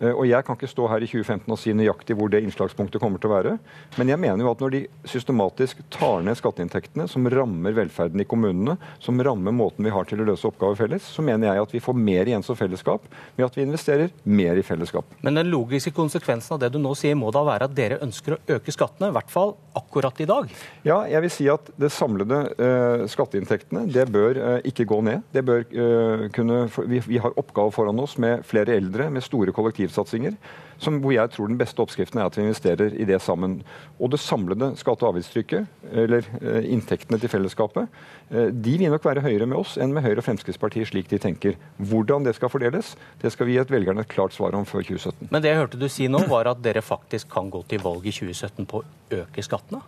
Eh, 0.00 0.14
og 0.14 0.24
Jeg 0.26 0.44
kan 0.46 0.56
ikke 0.56 0.70
stå 0.70 0.86
her 0.88 1.04
i 1.04 1.08
2015 1.08 1.52
og 1.52 1.58
si 1.60 1.74
nøyaktig 1.76 2.16
hvor 2.16 2.30
det 2.32 2.40
innslagspunktet 2.44 3.02
kommer 3.02 3.20
til 3.20 3.30
å 3.30 3.34
være. 3.34 3.54
Men 4.00 4.12
jeg 4.12 4.20
mener 4.22 4.44
jo 4.44 4.52
at 4.52 4.62
når 4.62 4.72
de 4.74 4.80
systematisk 5.12 5.82
tar 5.92 6.24
ned 6.24 6.38
skatteinntektene, 6.40 7.06
som 7.10 7.28
rammer 7.28 7.76
velferden 7.76 8.22
i 8.22 8.28
kommunene, 8.28 8.78
som 9.02 9.20
rammer 9.20 9.54
måten 9.54 9.84
vi 9.84 9.92
har 9.92 10.08
til 10.08 10.22
å 10.22 10.28
løse 10.30 10.48
oppgaver 10.48 10.78
felles, 10.78 11.04
så 11.04 11.24
mener 11.26 11.50
jeg 11.50 11.66
at 11.66 11.74
vi 11.76 11.82
får 11.84 11.98
mer 12.00 12.30
igjen 12.30 12.44
som 12.46 12.56
fellesskap 12.56 13.04
ved 13.36 13.46
at 13.46 13.58
vi 13.58 13.66
investerer 13.66 14.14
mer 14.24 14.56
i 14.56 14.64
fellesskap. 14.64 15.04
Men 15.20 15.36
den 15.36 15.52
logiske 15.52 15.92
konsekvensen 15.96 16.56
av 16.56 16.62
det 16.64 16.72
du 16.72 16.80
nå 16.80 16.94
sier, 16.98 17.18
må 17.18 17.32
da 17.34 17.44
være 17.44 17.68
at 17.68 17.76
dere 17.76 18.00
ønsker 18.00 18.38
å 18.38 18.40
øke 18.56 18.72
skattene, 18.72 19.10
i 19.10 19.16
hvert 19.18 19.32
fall 19.32 19.54
akkurat 19.76 20.16
i 20.24 20.28
dag? 20.30 20.48
Ja, 20.86 21.02
jeg 21.10 21.26
vil 21.26 21.34
si 21.34 21.50
at 21.52 21.68
det 21.80 21.92
samlede 21.92 22.40
uh, 22.56 23.04
skatteinntektene 23.20 23.86
det 23.92 24.08
bør 24.12 24.40
uh, 24.40 24.56
ikke 24.66 24.88
gå 24.88 25.00
ned. 25.06 25.22
Det 25.34 25.44
bør 25.46 25.62
uh, 25.68 26.26
kunne, 26.34 26.64
vi, 26.88 27.20
har 27.20 27.36
oppgaver 27.40 27.76
foran 27.76 28.02
oss 28.02 28.16
med 28.20 28.44
flere 28.48 28.76
eldre, 28.80 29.10
med 29.12 29.24
store 29.26 29.54
kollektivsatsinger, 29.56 30.36
som, 30.80 30.96
hvor 31.02 31.12
jeg 31.12 31.30
tror 31.34 31.50
den 31.50 31.58
beste 31.60 31.82
oppskriften 31.82 32.20
er 32.20 32.28
at 32.28 32.36
vi 32.38 32.44
investerer 32.46 32.94
i 32.96 33.06
det 33.08 33.20
sammen. 33.22 33.58
Og 34.00 34.12
det 34.12 34.20
samlede 34.22 34.72
skatte- 34.80 35.04
og 35.04 35.12
avgiftstrykket, 35.12 35.68
eller 36.04 36.24
eh, 36.40 36.70
inntektene 36.72 37.20
til 37.20 37.32
fellesskapet, 37.32 38.00
eh, 38.30 38.48
de 38.48 38.76
vil 38.80 38.92
nok 38.92 39.04
være 39.04 39.24
høyere 39.24 39.48
med 39.50 39.60
oss 39.60 39.76
enn 39.80 39.92
med 39.94 40.06
Høyre 40.06 40.22
og 40.22 40.26
Fremskrittspartiet, 40.26 40.88
slik 40.88 41.10
de 41.12 41.20
tenker. 41.20 41.58
Hvordan 41.76 42.24
det 42.24 42.34
skal 42.38 42.52
fordeles, 42.52 42.94
det 43.20 43.32
skal 43.34 43.48
vi 43.48 43.58
gi 43.58 43.62
et 43.62 43.72
velgerne 43.72 44.06
et 44.06 44.12
klart 44.12 44.36
svar 44.36 44.56
om 44.56 44.64
før 44.68 44.86
2017. 44.86 45.28
Men 45.28 45.44
det 45.44 45.52
jeg 45.52 45.60
hørte 45.60 45.80
du 45.80 45.88
si 45.92 46.08
nå, 46.08 46.24
var 46.30 46.48
at 46.54 46.62
dere 46.64 46.84
faktisk 46.84 47.28
kan 47.32 47.52
gå 47.52 47.62
til 47.68 47.84
valg 47.84 48.06
i 48.06 48.14
2017 48.16 48.70
på 48.70 48.80
å 48.80 49.20
øke 49.20 49.44
skattene? 49.44 49.84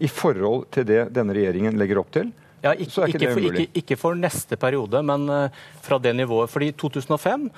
I 0.00 0.08
forhold 0.08 0.70
til 0.72 0.86
det 0.88 1.02
denne 1.16 1.34
regjeringen 1.36 1.76
legger 1.80 2.00
opp 2.00 2.14
til, 2.14 2.30
ja, 2.62 2.74
ikke, 2.74 2.92
så 2.92 3.04
er 3.04 3.12
ikke, 3.12 3.18
ikke 3.18 3.26
det 3.26 3.36
umulig. 3.36 3.66
Ikke, 3.66 3.82
ikke, 3.82 4.00
for 4.00 4.18
neste 4.18 4.58
periode, 4.60 5.02
men 5.06 5.28
uh, 5.32 5.62
fra 5.84 5.98
det 6.02 6.14
nivået. 6.16 6.50
Fordi 6.52 6.72
2005 6.72 7.50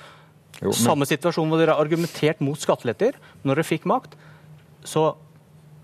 jo, 0.61 0.69
men... 0.69 0.77
Samme 0.77 1.07
situasjon 1.09 1.49
hvor 1.49 1.59
dere 1.59 1.75
har 1.75 1.81
argumentert 1.81 2.41
mot 2.43 2.59
skatteletter. 2.59 3.17
Når 3.43 3.59
dere 3.59 3.67
fikk 3.67 3.87
makt, 3.89 4.13
så 4.87 5.13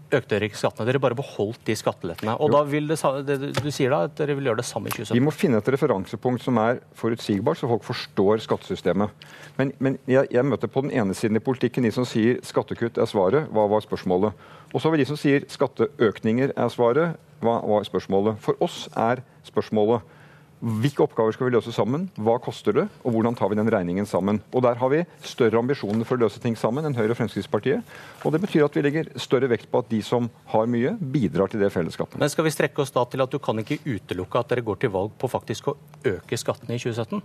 økte 0.09 0.31
dere 0.33 0.49
ikke 0.49 0.57
skattene. 0.57 0.88
Dere 0.89 1.01
bare 1.01 1.17
beholdt 1.17 1.61
de 1.67 1.75
skattelettene. 1.77 2.33
Og 2.41 2.49
jo. 2.49 2.55
da 2.55 2.61
vil 2.69 2.89
det, 2.89 2.97
det, 3.27 3.38
Du 3.59 3.69
sier 3.73 3.93
da 3.93 4.01
at 4.07 4.15
dere 4.17 4.35
vil 4.38 4.49
gjøre 4.49 4.61
det 4.61 4.67
samme 4.69 4.89
i 4.89 4.93
2017? 4.93 5.17
Vi 5.17 5.23
må 5.25 5.33
finne 5.33 5.61
et 5.61 5.71
referansepunkt 5.75 6.45
som 6.45 6.59
er 6.61 6.81
forutsigbart, 6.97 7.59
så 7.61 7.69
folk 7.69 7.85
forstår 7.88 8.43
skattesystemet. 8.45 9.27
Men, 9.59 9.73
men 9.79 9.97
jeg, 10.09 10.29
jeg, 10.33 10.45
møter 10.45 10.71
på 10.71 10.85
den 10.85 10.93
ene 10.95 11.17
siden 11.17 11.38
i 11.38 11.43
politikken 11.43 11.85
de 11.85 11.93
som 11.93 12.07
sier 12.09 12.41
skattekutt 12.45 12.97
er 12.97 13.09
svaret. 13.09 13.49
Hva 13.53 13.67
var 13.69 13.85
spørsmålet? 13.85 14.47
Og 14.73 14.79
så 14.79 14.88
har 14.88 14.95
vi 14.95 15.03
de 15.03 15.09
som 15.09 15.19
sier 15.19 15.45
skatteøkninger 15.49 16.55
er 16.55 16.73
svaret. 16.73 17.19
Hva 17.43 17.60
var 17.65 17.88
spørsmålet? 17.88 18.39
For 18.43 18.60
oss 18.63 18.88
er 18.98 19.24
spørsmålet 19.48 20.17
hvilke 20.60 21.05
oppgaver 21.05 21.31
skal 21.31 21.48
vi 21.48 21.53
løse 21.53 21.72
sammen? 21.72 22.10
Hva 22.19 22.34
koster 22.43 22.75
det? 22.75 22.84
Og 23.08 23.13
hvordan 23.15 23.36
tar 23.38 23.48
vi 23.48 23.55
den 23.55 23.69
regningen 23.72 24.08
sammen? 24.08 24.41
Og 24.51 24.63
Der 24.65 24.75
har 24.75 24.89
vi 24.91 25.05
større 25.24 25.58
ambisjoner 25.58 26.03
for 26.03 26.17
å 26.17 26.25
løse 26.25 26.39
ting 26.43 26.58
sammen 26.60 26.84
enn 26.84 26.98
Høyre 26.98 27.13
og 27.15 27.19
Fremskrittspartiet. 27.19 27.79
Og 28.25 28.34
Det 28.34 28.41
betyr 28.43 28.65
at 28.65 28.75
vi 28.75 28.84
legger 28.84 29.08
større 29.15 29.48
vekt 29.48 29.69
på 29.72 29.79
at 29.79 29.88
de 29.89 30.01
som 30.03 30.29
har 30.51 30.67
mye, 30.67 30.98
bidrar 31.00 31.48
til 31.48 31.63
det 31.63 31.72
fellesskapet. 31.72 32.19
Men 32.19 32.29
skal 32.29 32.43
vi 32.43 32.51
strekke 32.51 32.84
oss 32.84 32.91
da 32.91 33.05
til 33.08 33.24
at 33.24 33.31
du 33.31 33.39
kan 33.39 33.55
ikke 33.60 33.79
utelukke 33.88 34.39
at 34.39 34.51
dere 34.51 34.65
går 34.67 34.81
til 34.84 34.91
valg 34.91 35.15
på 35.15 35.31
faktisk 35.31 35.72
å 35.72 35.77
øke 36.03 36.38
skattene 36.38 36.75
i 36.75 36.84
2017? 36.84 37.24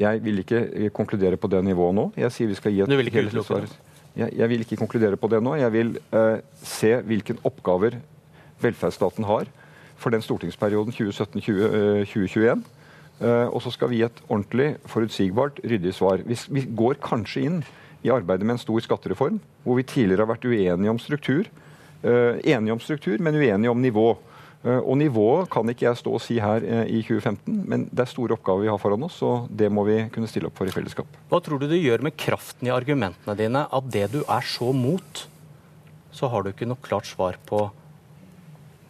Jeg 0.00 0.22
vil 0.24 0.40
ikke 0.40 0.88
konkludere 0.96 1.36
på 1.36 1.50
det 1.50 1.60
nivået 1.66 1.94
nå. 1.94 2.06
Jeg 2.16 2.32
sier 2.32 2.48
vi 2.48 2.56
skal 2.56 2.72
gi 2.72 2.80
et 2.86 2.88
Du 2.88 2.96
vil 2.96 3.10
ikke 3.12 3.26
utelukke 3.28 3.60
det? 3.66 3.76
Jeg, 4.16 4.32
jeg, 4.38 4.48
vil 4.48 4.64
ikke 4.64 4.80
konkludere 4.80 5.20
på 5.20 5.28
det 5.28 5.42
nå. 5.44 5.58
Jeg 5.60 5.72
vil 5.76 5.92
uh, 6.16 6.40
se 6.64 6.96
hvilke 7.04 7.36
oppgaver 7.44 8.00
velferdsstaten 8.62 9.26
har 9.28 9.48
for 10.00 10.14
den 10.14 10.24
stortingsperioden 10.24 10.94
2017-2021. 10.96 12.62
Eh, 13.20 13.28
eh, 13.28 13.48
og 13.48 13.60
så 13.64 13.72
skal 13.74 13.92
vi 13.92 14.00
gi 14.00 14.06
et 14.08 14.22
ordentlig, 14.28 14.72
forutsigbart, 14.90 15.60
ryddig 15.64 15.92
svar. 15.96 16.24
Vi 16.24 16.64
går 16.76 17.00
kanskje 17.04 17.44
inn 17.46 17.60
i 18.00 18.12
arbeidet 18.12 18.46
med 18.46 18.56
en 18.56 18.62
stor 18.62 18.80
skattereform, 18.84 19.40
hvor 19.64 19.76
vi 19.76 19.84
tidligere 19.84 20.24
har 20.24 20.32
vært 20.32 20.48
uenige 20.48 20.94
om 20.94 21.02
struktur. 21.02 21.50
Eh, 22.00 22.40
enige 22.54 22.76
om 22.76 22.80
struktur, 22.80 23.20
men 23.20 23.36
uenige 23.36 23.72
om 23.72 23.80
nivå. 23.80 24.10
Og 24.60 24.92
nivået 25.00 25.48
kan 25.48 25.64
ikke 25.72 25.86
jeg 25.86 25.96
stå 25.96 26.10
og 26.12 26.20
si 26.20 26.34
her 26.36 26.60
i 26.84 26.98
2015, 27.00 27.62
men 27.64 27.86
det 27.88 28.02
er 28.02 28.10
store 28.10 28.34
oppgaver 28.36 28.66
vi 28.66 28.68
har 28.68 28.76
foran 28.76 29.06
oss, 29.06 29.14
og 29.24 29.46
det 29.48 29.70
må 29.72 29.86
vi 29.86 29.94
kunne 30.12 30.28
stille 30.28 30.50
opp 30.50 30.60
for 30.60 30.68
i 30.68 30.74
fellesskap. 30.74 31.08
Hva 31.32 31.40
tror 31.40 31.62
du 31.62 31.64
det 31.64 31.78
gjør 31.80 32.04
med 32.04 32.12
kraften 32.20 32.68
i 32.68 32.74
argumentene 32.74 33.38
dine 33.38 33.62
at 33.64 33.88
det 33.88 34.10
du 34.12 34.18
er 34.20 34.44
så 34.44 34.68
mot, 34.76 35.22
så 36.12 36.28
har 36.28 36.44
du 36.44 36.52
ikke 36.52 36.68
noe 36.68 36.84
klart 36.84 37.08
svar 37.08 37.40
på 37.48 37.70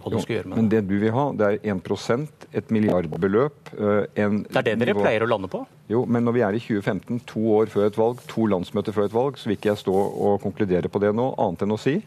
hva 0.00 0.12
du 0.14 0.18
skal 0.22 0.38
gjøre 0.38 0.50
med 0.50 0.56
det. 0.56 0.62
Men 0.62 0.72
det 0.72 0.80
du 0.88 0.96
vil 1.02 1.14
ha, 1.14 1.26
det 1.36 1.50
er 1.50 1.76
1 1.76 2.50
et 2.60 2.72
milliardbeløp. 2.74 3.72
Eh, 3.76 4.24
en 4.24 4.42
det 4.48 4.62
er 4.62 4.68
det 4.70 4.76
dere 4.80 4.94
nivå... 4.94 5.04
pleier 5.04 5.26
å 5.26 5.30
lande 5.30 5.52
på? 5.52 5.62
Jo, 5.90 6.04
men 6.06 6.26
når 6.26 6.36
vi 6.36 6.44
er 6.46 6.58
i 6.58 6.64
2015, 6.64 7.22
to 7.28 7.44
år 7.58 7.72
før 7.72 7.86
et 7.90 8.00
valg, 8.00 8.20
to 8.30 8.48
landsmøter 8.50 8.96
før 8.96 9.10
et 9.10 9.16
valg, 9.16 9.38
så 9.38 9.50
vil 9.50 9.58
ikke 9.58 9.72
jeg 9.72 9.82
stå 9.84 9.96
og 9.96 10.42
konkludere 10.42 10.90
på 10.90 11.02
det 11.02 11.14
nå, 11.16 11.32
annet 11.38 11.66
enn 11.66 11.76
å 11.76 11.80
si 11.80 11.98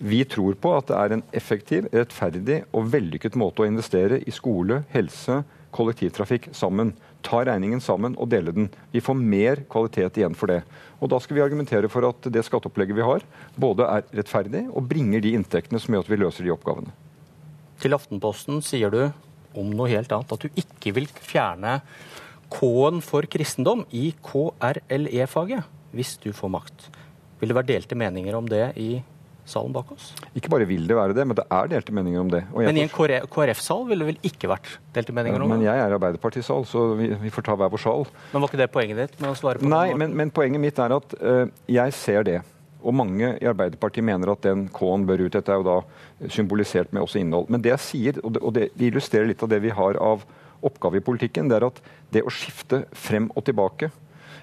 vi 0.00 0.22
tror 0.24 0.54
på 0.56 0.70
at 0.72 0.88
det 0.88 0.96
er 0.96 1.12
en 1.12 1.22
effektiv, 1.36 1.88
rettferdig 1.92 2.62
og 2.72 2.86
vellykket 2.88 3.36
måte 3.36 3.60
å 3.60 3.68
investere 3.68 4.22
i 4.24 4.32
skole, 4.32 4.80
helse, 4.94 5.42
kollektivtrafikk 5.76 6.48
sammen. 6.56 6.94
Ta 7.20 7.42
regningen 7.44 7.82
sammen 7.84 8.16
og 8.16 8.30
dele 8.32 8.54
den. 8.56 8.70
Vi 8.94 9.02
får 9.04 9.18
mer 9.20 9.60
kvalitet 9.70 10.16
igjen 10.16 10.36
for 10.38 10.48
det. 10.48 10.62
Og 11.00 11.12
Da 11.12 11.20
skal 11.20 11.36
vi 11.36 11.44
argumentere 11.44 11.88
for 11.92 12.08
at 12.08 12.32
det 12.32 12.46
skatteopplegget 12.48 12.96
vi 12.96 13.04
har, 13.04 13.20
både 13.60 13.84
er 13.84 14.08
rettferdig 14.16 14.66
og 14.72 14.88
bringer 14.88 15.20
de 15.20 15.34
inntektene 15.36 15.80
som 15.80 15.92
gjør 15.92 16.08
at 16.08 16.12
vi 16.12 16.20
løser 16.24 16.48
de 16.48 16.56
oppgavene. 16.56 16.96
Til 17.80 17.96
Aftenposten 17.96 18.60
sier 18.64 18.92
du 18.92 19.02
om 19.56 19.70
noe 19.72 19.88
helt 19.90 20.10
annet, 20.12 20.32
at 20.32 20.42
du 20.44 20.60
ikke 20.60 20.92
vil 20.98 21.08
fjerne 21.08 21.80
K-en 22.50 22.98
for 23.04 23.26
kristendom 23.30 23.86
i 23.94 24.10
KRLE-faget 24.26 25.78
hvis 25.94 26.16
du 26.22 26.30
får 26.34 26.52
makt. 26.52 26.90
Vil 27.40 27.50
det 27.50 27.56
være 27.56 27.70
delte 27.72 27.96
meninger 27.98 28.36
om 28.36 28.46
det 28.50 28.66
i 28.78 28.90
salen 29.48 29.72
bak 29.74 29.90
oss? 29.94 30.12
Ikke 30.36 30.50
bare 30.52 30.66
vil 30.68 30.84
det 30.86 30.98
være 30.98 31.16
det, 31.16 31.24
men 31.26 31.38
det 31.38 31.46
er 31.46 31.70
delte 31.72 31.94
meninger 31.96 32.20
om 32.20 32.30
det. 32.30 32.42
men 32.54 32.78
i 32.78 32.84
en 32.84 32.92
KrF-sal 32.92 33.86
ville 33.88 34.04
det 34.04 34.12
vel 34.12 34.30
ikke 34.30 34.50
vært 34.52 34.70
delte 34.94 35.14
meninger 35.16 35.40
om 35.40 35.48
det? 35.48 35.56
Men 35.56 35.66
jeg 35.66 35.82
er 35.82 35.96
Arbeiderparti-sal, 35.96 36.66
så 36.68 36.84
vi, 37.00 37.10
vi, 37.22 37.32
får 37.34 37.48
ta 37.48 37.56
hver 37.58 37.72
vår 37.72 37.82
sal. 37.82 38.06
Men 38.34 38.44
var 38.44 38.52
ikke 38.52 38.62
det 38.62 38.70
poenget 38.74 39.02
ditt 39.02 39.18
med 39.22 39.32
å 39.32 39.38
svare 39.38 39.62
på 39.62 39.70
Nei, 39.70 39.88
men, 39.98 40.14
men, 40.18 40.34
poenget 40.34 40.62
mitt 40.62 40.78
er 40.78 40.94
at 41.00 41.16
uh, 41.22 41.44
jeg 41.70 41.96
ser 41.96 42.26
det. 42.28 42.38
Og 42.80 42.96
mange 42.96 43.34
i 43.38 43.48
Arbeiderpartiet 43.48 44.06
mener 44.06 44.32
at 44.32 44.44
den 44.46 44.68
K-en 44.74 45.06
bør 45.08 45.26
ut. 45.26 45.32
Dette 45.34 45.52
er 45.52 45.60
jo 45.60 45.66
da 45.66 46.28
symbolisert 46.32 46.92
med 46.92 47.04
også 47.04 47.20
innhold. 47.20 47.48
Men 47.52 47.64
det 47.64 47.74
jeg 47.74 47.86
sier, 47.86 48.20
og 48.24 48.36
det, 48.36 48.44
og 48.44 48.54
det 48.56 48.68
illustrerer 48.90 49.28
litt 49.30 49.42
av 49.44 49.52
det 49.52 49.62
vi 49.64 49.74
har 49.74 49.98
av 50.00 50.24
oppgave 50.64 51.00
i 51.00 51.04
politikken, 51.04 51.48
det 51.48 51.60
er 51.60 51.70
at 51.70 51.82
det 52.12 52.24
å 52.26 52.32
skifte 52.32 52.84
frem 52.92 53.30
og 53.34 53.46
tilbake 53.48 53.88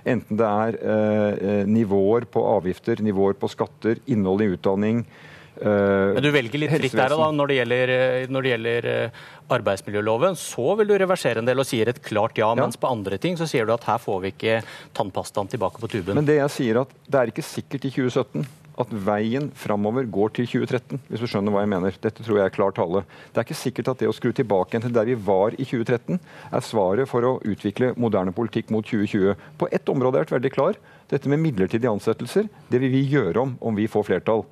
Enten 0.08 0.40
det 0.40 0.48
er 0.48 0.78
eh, 0.80 1.64
nivåer 1.68 2.28
på 2.32 2.44
avgifter, 2.48 3.02
nivåer 3.04 3.36
på 3.40 3.50
skatter, 3.52 4.00
innhold 4.08 4.44
i 4.46 4.52
utdanning, 4.54 5.02
Men 5.62 6.24
du 6.24 6.30
velger 6.34 6.62
litt 6.62 6.76
fritt 6.76 6.96
der, 6.98 7.16
da. 7.16 7.30
Når 7.34 7.52
det 7.52 7.58
gjelder, 7.60 7.94
når 8.34 8.46
det 8.46 8.52
gjelder 8.54 8.90
uh, 8.92 9.24
arbeidsmiljøloven, 9.58 10.38
så 10.40 10.76
vil 10.80 10.92
du 10.92 10.96
reversere 11.00 11.42
en 11.42 11.50
del 11.50 11.64
og 11.64 11.68
sier 11.68 11.90
et 11.92 12.02
klart 12.04 12.38
ja, 12.40 12.52
ja, 12.52 12.62
mens 12.62 12.80
på 12.80 12.90
andre 12.92 13.20
ting 13.22 13.40
så 13.40 13.48
sier 13.50 13.68
du 13.68 13.74
at 13.76 13.88
her 13.88 14.00
får 14.02 14.22
vi 14.24 14.34
ikke 14.36 14.62
tannpastaen 14.98 15.50
tilbake 15.52 15.82
på 15.82 15.90
tuben. 15.92 16.18
Men 16.20 16.28
det 16.28 16.40
jeg 16.42 16.56
sier 16.60 16.84
at 16.84 16.96
det 17.08 17.22
er 17.22 17.34
ikke 17.34 17.46
sikkert 17.46 17.88
i 17.88 17.94
2017 17.96 18.48
at 18.78 18.92
veien 19.08 19.50
framover 19.58 20.06
går 20.14 20.34
til 20.38 20.50
2013, 20.52 21.02
hvis 21.10 21.22
du 21.24 21.28
skjønner 21.30 21.54
hva 21.54 21.64
jeg 21.64 21.72
mener. 21.72 21.98
Dette 22.02 22.24
tror 22.24 22.40
jeg 22.40 22.50
er 22.50 22.54
klar 22.54 22.76
tale. 22.78 23.04
Det 23.34 23.42
er 23.42 23.48
ikke 23.48 23.58
sikkert 23.58 23.92
at 23.94 24.02
det 24.04 24.10
å 24.12 24.16
skru 24.16 24.30
tilbake 24.38 24.82
til 24.84 24.94
der 24.94 25.10
vi 25.10 25.18
var 25.18 25.58
i 25.58 25.66
2013, 25.66 26.20
er 26.54 26.66
svaret 26.66 27.10
for 27.10 27.26
å 27.26 27.38
utvikle 27.42 27.96
moderne 27.98 28.36
politikk 28.38 28.70
mot 28.74 28.86
2020. 28.86 29.34
På 29.58 29.70
ett 29.74 29.90
område 29.90 30.20
har 30.20 30.26
jeg 30.26 30.30
vært 30.30 30.38
veldig 30.38 30.54
klar. 30.54 30.82
Dette 31.10 31.32
med 31.32 31.42
midlertidige 31.42 31.94
ansettelser, 31.94 32.52
det 32.70 32.82
vil 32.84 32.94
vi 32.94 33.08
gjøre 33.10 33.48
om 33.48 33.56
om 33.66 33.78
vi 33.78 33.90
får 33.90 34.06
flertall. 34.12 34.46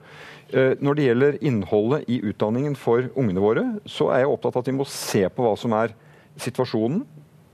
Eh, 0.53 0.75
når 0.77 0.97
det 0.97 1.05
gjelder 1.07 1.37
innholdet 1.41 2.09
i 2.11 2.21
utdanningen 2.21 2.75
for 2.77 3.09
ungene 3.17 3.41
våre, 3.41 3.65
så 3.89 4.11
er 4.13 4.23
jeg 4.23 4.33
opptatt 4.33 4.57
av 4.57 4.65
at 4.65 4.71
vi 4.71 4.77
må 4.77 4.87
se 4.89 5.23
på 5.29 5.45
hva 5.45 5.55
som 5.57 5.73
er 5.77 5.95
situasjonen 6.41 7.05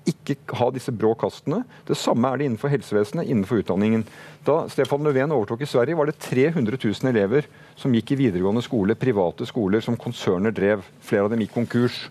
ikke 0.10 0.58
ha 0.58 0.70
disse 0.74 0.92
brå 0.94 1.12
kastene. 1.20 1.62
Det 1.86 1.98
samme 2.00 2.30
er 2.32 2.40
det 2.40 2.48
innenfor 2.50 2.72
helsevesenet, 2.74 3.28
innenfor 3.30 3.62
utdanningen. 3.62 4.04
Da 4.48 4.64
Stefan 4.72 5.06
Löfven 5.06 5.34
overtok 5.36 5.62
i 5.62 5.70
Sverige, 5.70 5.98
var 5.98 6.10
det 6.10 6.18
300 6.24 6.80
000 6.82 7.12
elever 7.12 7.48
som 7.80 7.94
gikk 7.94 8.16
i 8.16 8.22
videregående 8.24 8.64
skole, 8.66 8.98
private 8.98 9.46
skoler 9.50 9.84
som 9.86 10.00
konserner 10.00 10.54
drev. 10.56 10.86
Flere 11.06 11.28
av 11.28 11.34
dem 11.34 11.44
gikk 11.46 11.54
konkurs. 11.60 12.08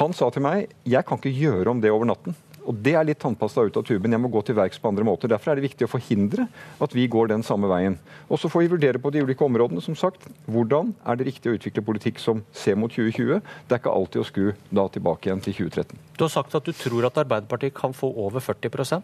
Han 0.00 0.14
sa 0.16 0.30
til 0.34 0.42
meg 0.42 0.72
jeg 0.82 1.06
kan 1.06 1.20
ikke 1.20 1.36
gjøre 1.38 1.70
om 1.70 1.82
det 1.82 1.94
over 1.94 2.10
natten. 2.10 2.34
Og 2.64 2.74
Det 2.84 2.94
er 2.96 3.04
litt 3.04 3.20
tannpasta 3.20 3.64
ut 3.66 3.76
av 3.76 3.84
tuben. 3.84 4.10
Jeg 4.10 4.20
må 4.20 4.30
gå 4.32 4.40
til 4.44 4.56
verks 4.56 4.80
på 4.80 4.88
andre 4.88 5.04
måter. 5.04 5.28
Derfor 5.28 5.52
er 5.52 5.60
det 5.60 5.66
viktig 5.68 5.86
å 5.86 5.92
forhindre 5.92 6.46
at 6.80 6.96
vi 6.96 7.06
går 7.10 7.28
den 7.28 7.44
samme 7.44 7.68
veien. 7.68 7.98
Og 8.28 8.40
Så 8.40 8.48
får 8.48 8.64
vi 8.64 8.72
vurdere 8.76 8.98
på 8.98 9.12
de 9.12 9.22
ulike 9.22 9.44
områdene. 9.44 9.82
som 9.82 9.94
sagt. 9.94 10.26
Hvordan 10.48 10.94
er 11.06 11.16
det 11.16 11.26
riktig 11.26 11.50
å 11.50 11.56
utvikle 11.58 11.84
politikk 11.84 12.18
som 12.18 12.42
ser 12.52 12.76
mot 12.76 12.90
2020? 12.90 13.42
Det 13.68 13.74
er 13.74 13.78
ikke 13.82 13.94
alltid 13.94 14.22
å 14.22 14.24
skru 14.24 14.54
da 14.72 14.88
tilbake 14.88 15.28
igjen 15.28 15.42
til 15.42 15.54
2013. 15.54 15.98
Du 16.16 16.24
har 16.24 16.30
sagt 16.30 16.54
at 16.54 16.64
du 16.64 16.72
tror 16.72 17.04
at 17.04 17.14
Arbeiderpartiet 17.14 17.74
kan 17.74 17.92
få 17.92 18.14
over 18.16 18.40
40% 18.40 19.02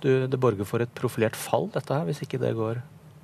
du, 0.00 0.26
Det 0.26 0.38
borger 0.40 0.64
for 0.64 0.80
et 0.80 0.94
profilert 0.94 1.34
fall, 1.34 1.70
dette 1.72 1.88
her, 1.88 2.04
hvis 2.04 2.22
ikke 2.22 2.38
det 2.38 2.54
går 2.54 2.82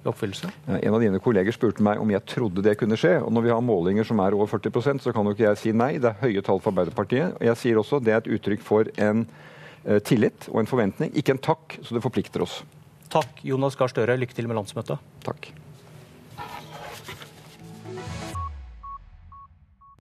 oppfyllelse? 0.08 0.48
En 0.66 0.94
av 0.94 1.00
dine 1.02 1.20
kolleger 1.20 1.52
spurte 1.52 1.84
meg 1.84 2.00
om 2.00 2.10
jeg 2.12 2.24
trodde 2.24 2.62
det 2.64 2.78
kunne 2.80 2.96
skje. 2.96 3.18
og 3.22 3.32
Når 3.32 3.42
vi 3.42 3.52
har 3.52 3.60
målinger 3.60 4.06
som 4.06 4.20
er 4.20 4.36
over 4.36 4.48
40% 4.48 5.04
så 5.04 5.12
kan 5.12 5.24
jo 5.24 5.34
ikke 5.34 5.48
jeg 5.48 5.60
si 5.60 5.72
nei. 5.72 5.98
Det 5.98 6.08
er 6.12 6.22
høye 6.22 6.42
tall 6.42 6.60
for 6.60 6.72
Arbeiderpartiet. 6.72 7.36
og 7.36 7.44
Jeg 7.44 7.56
sier 7.56 7.80
også 7.80 8.00
det 8.02 8.14
er 8.14 8.22
et 8.22 8.32
uttrykk 8.38 8.64
for 8.64 8.88
en 8.96 9.26
tillit 10.04 10.48
og 10.50 10.60
en 10.60 10.68
forventning, 10.68 11.14
ikke 11.16 11.34
en 11.36 11.42
takk, 11.42 11.78
så 11.80 11.96
det 11.96 12.04
forplikter 12.04 12.44
oss. 12.44 12.60
Takk, 13.10 13.40
Jonas 13.46 13.78
Gahr 13.78 13.90
Støre. 13.90 14.18
Lykke 14.20 14.36
til 14.36 14.46
med 14.50 14.58
landsmøtet. 14.60 15.00
Takk. 15.26 15.50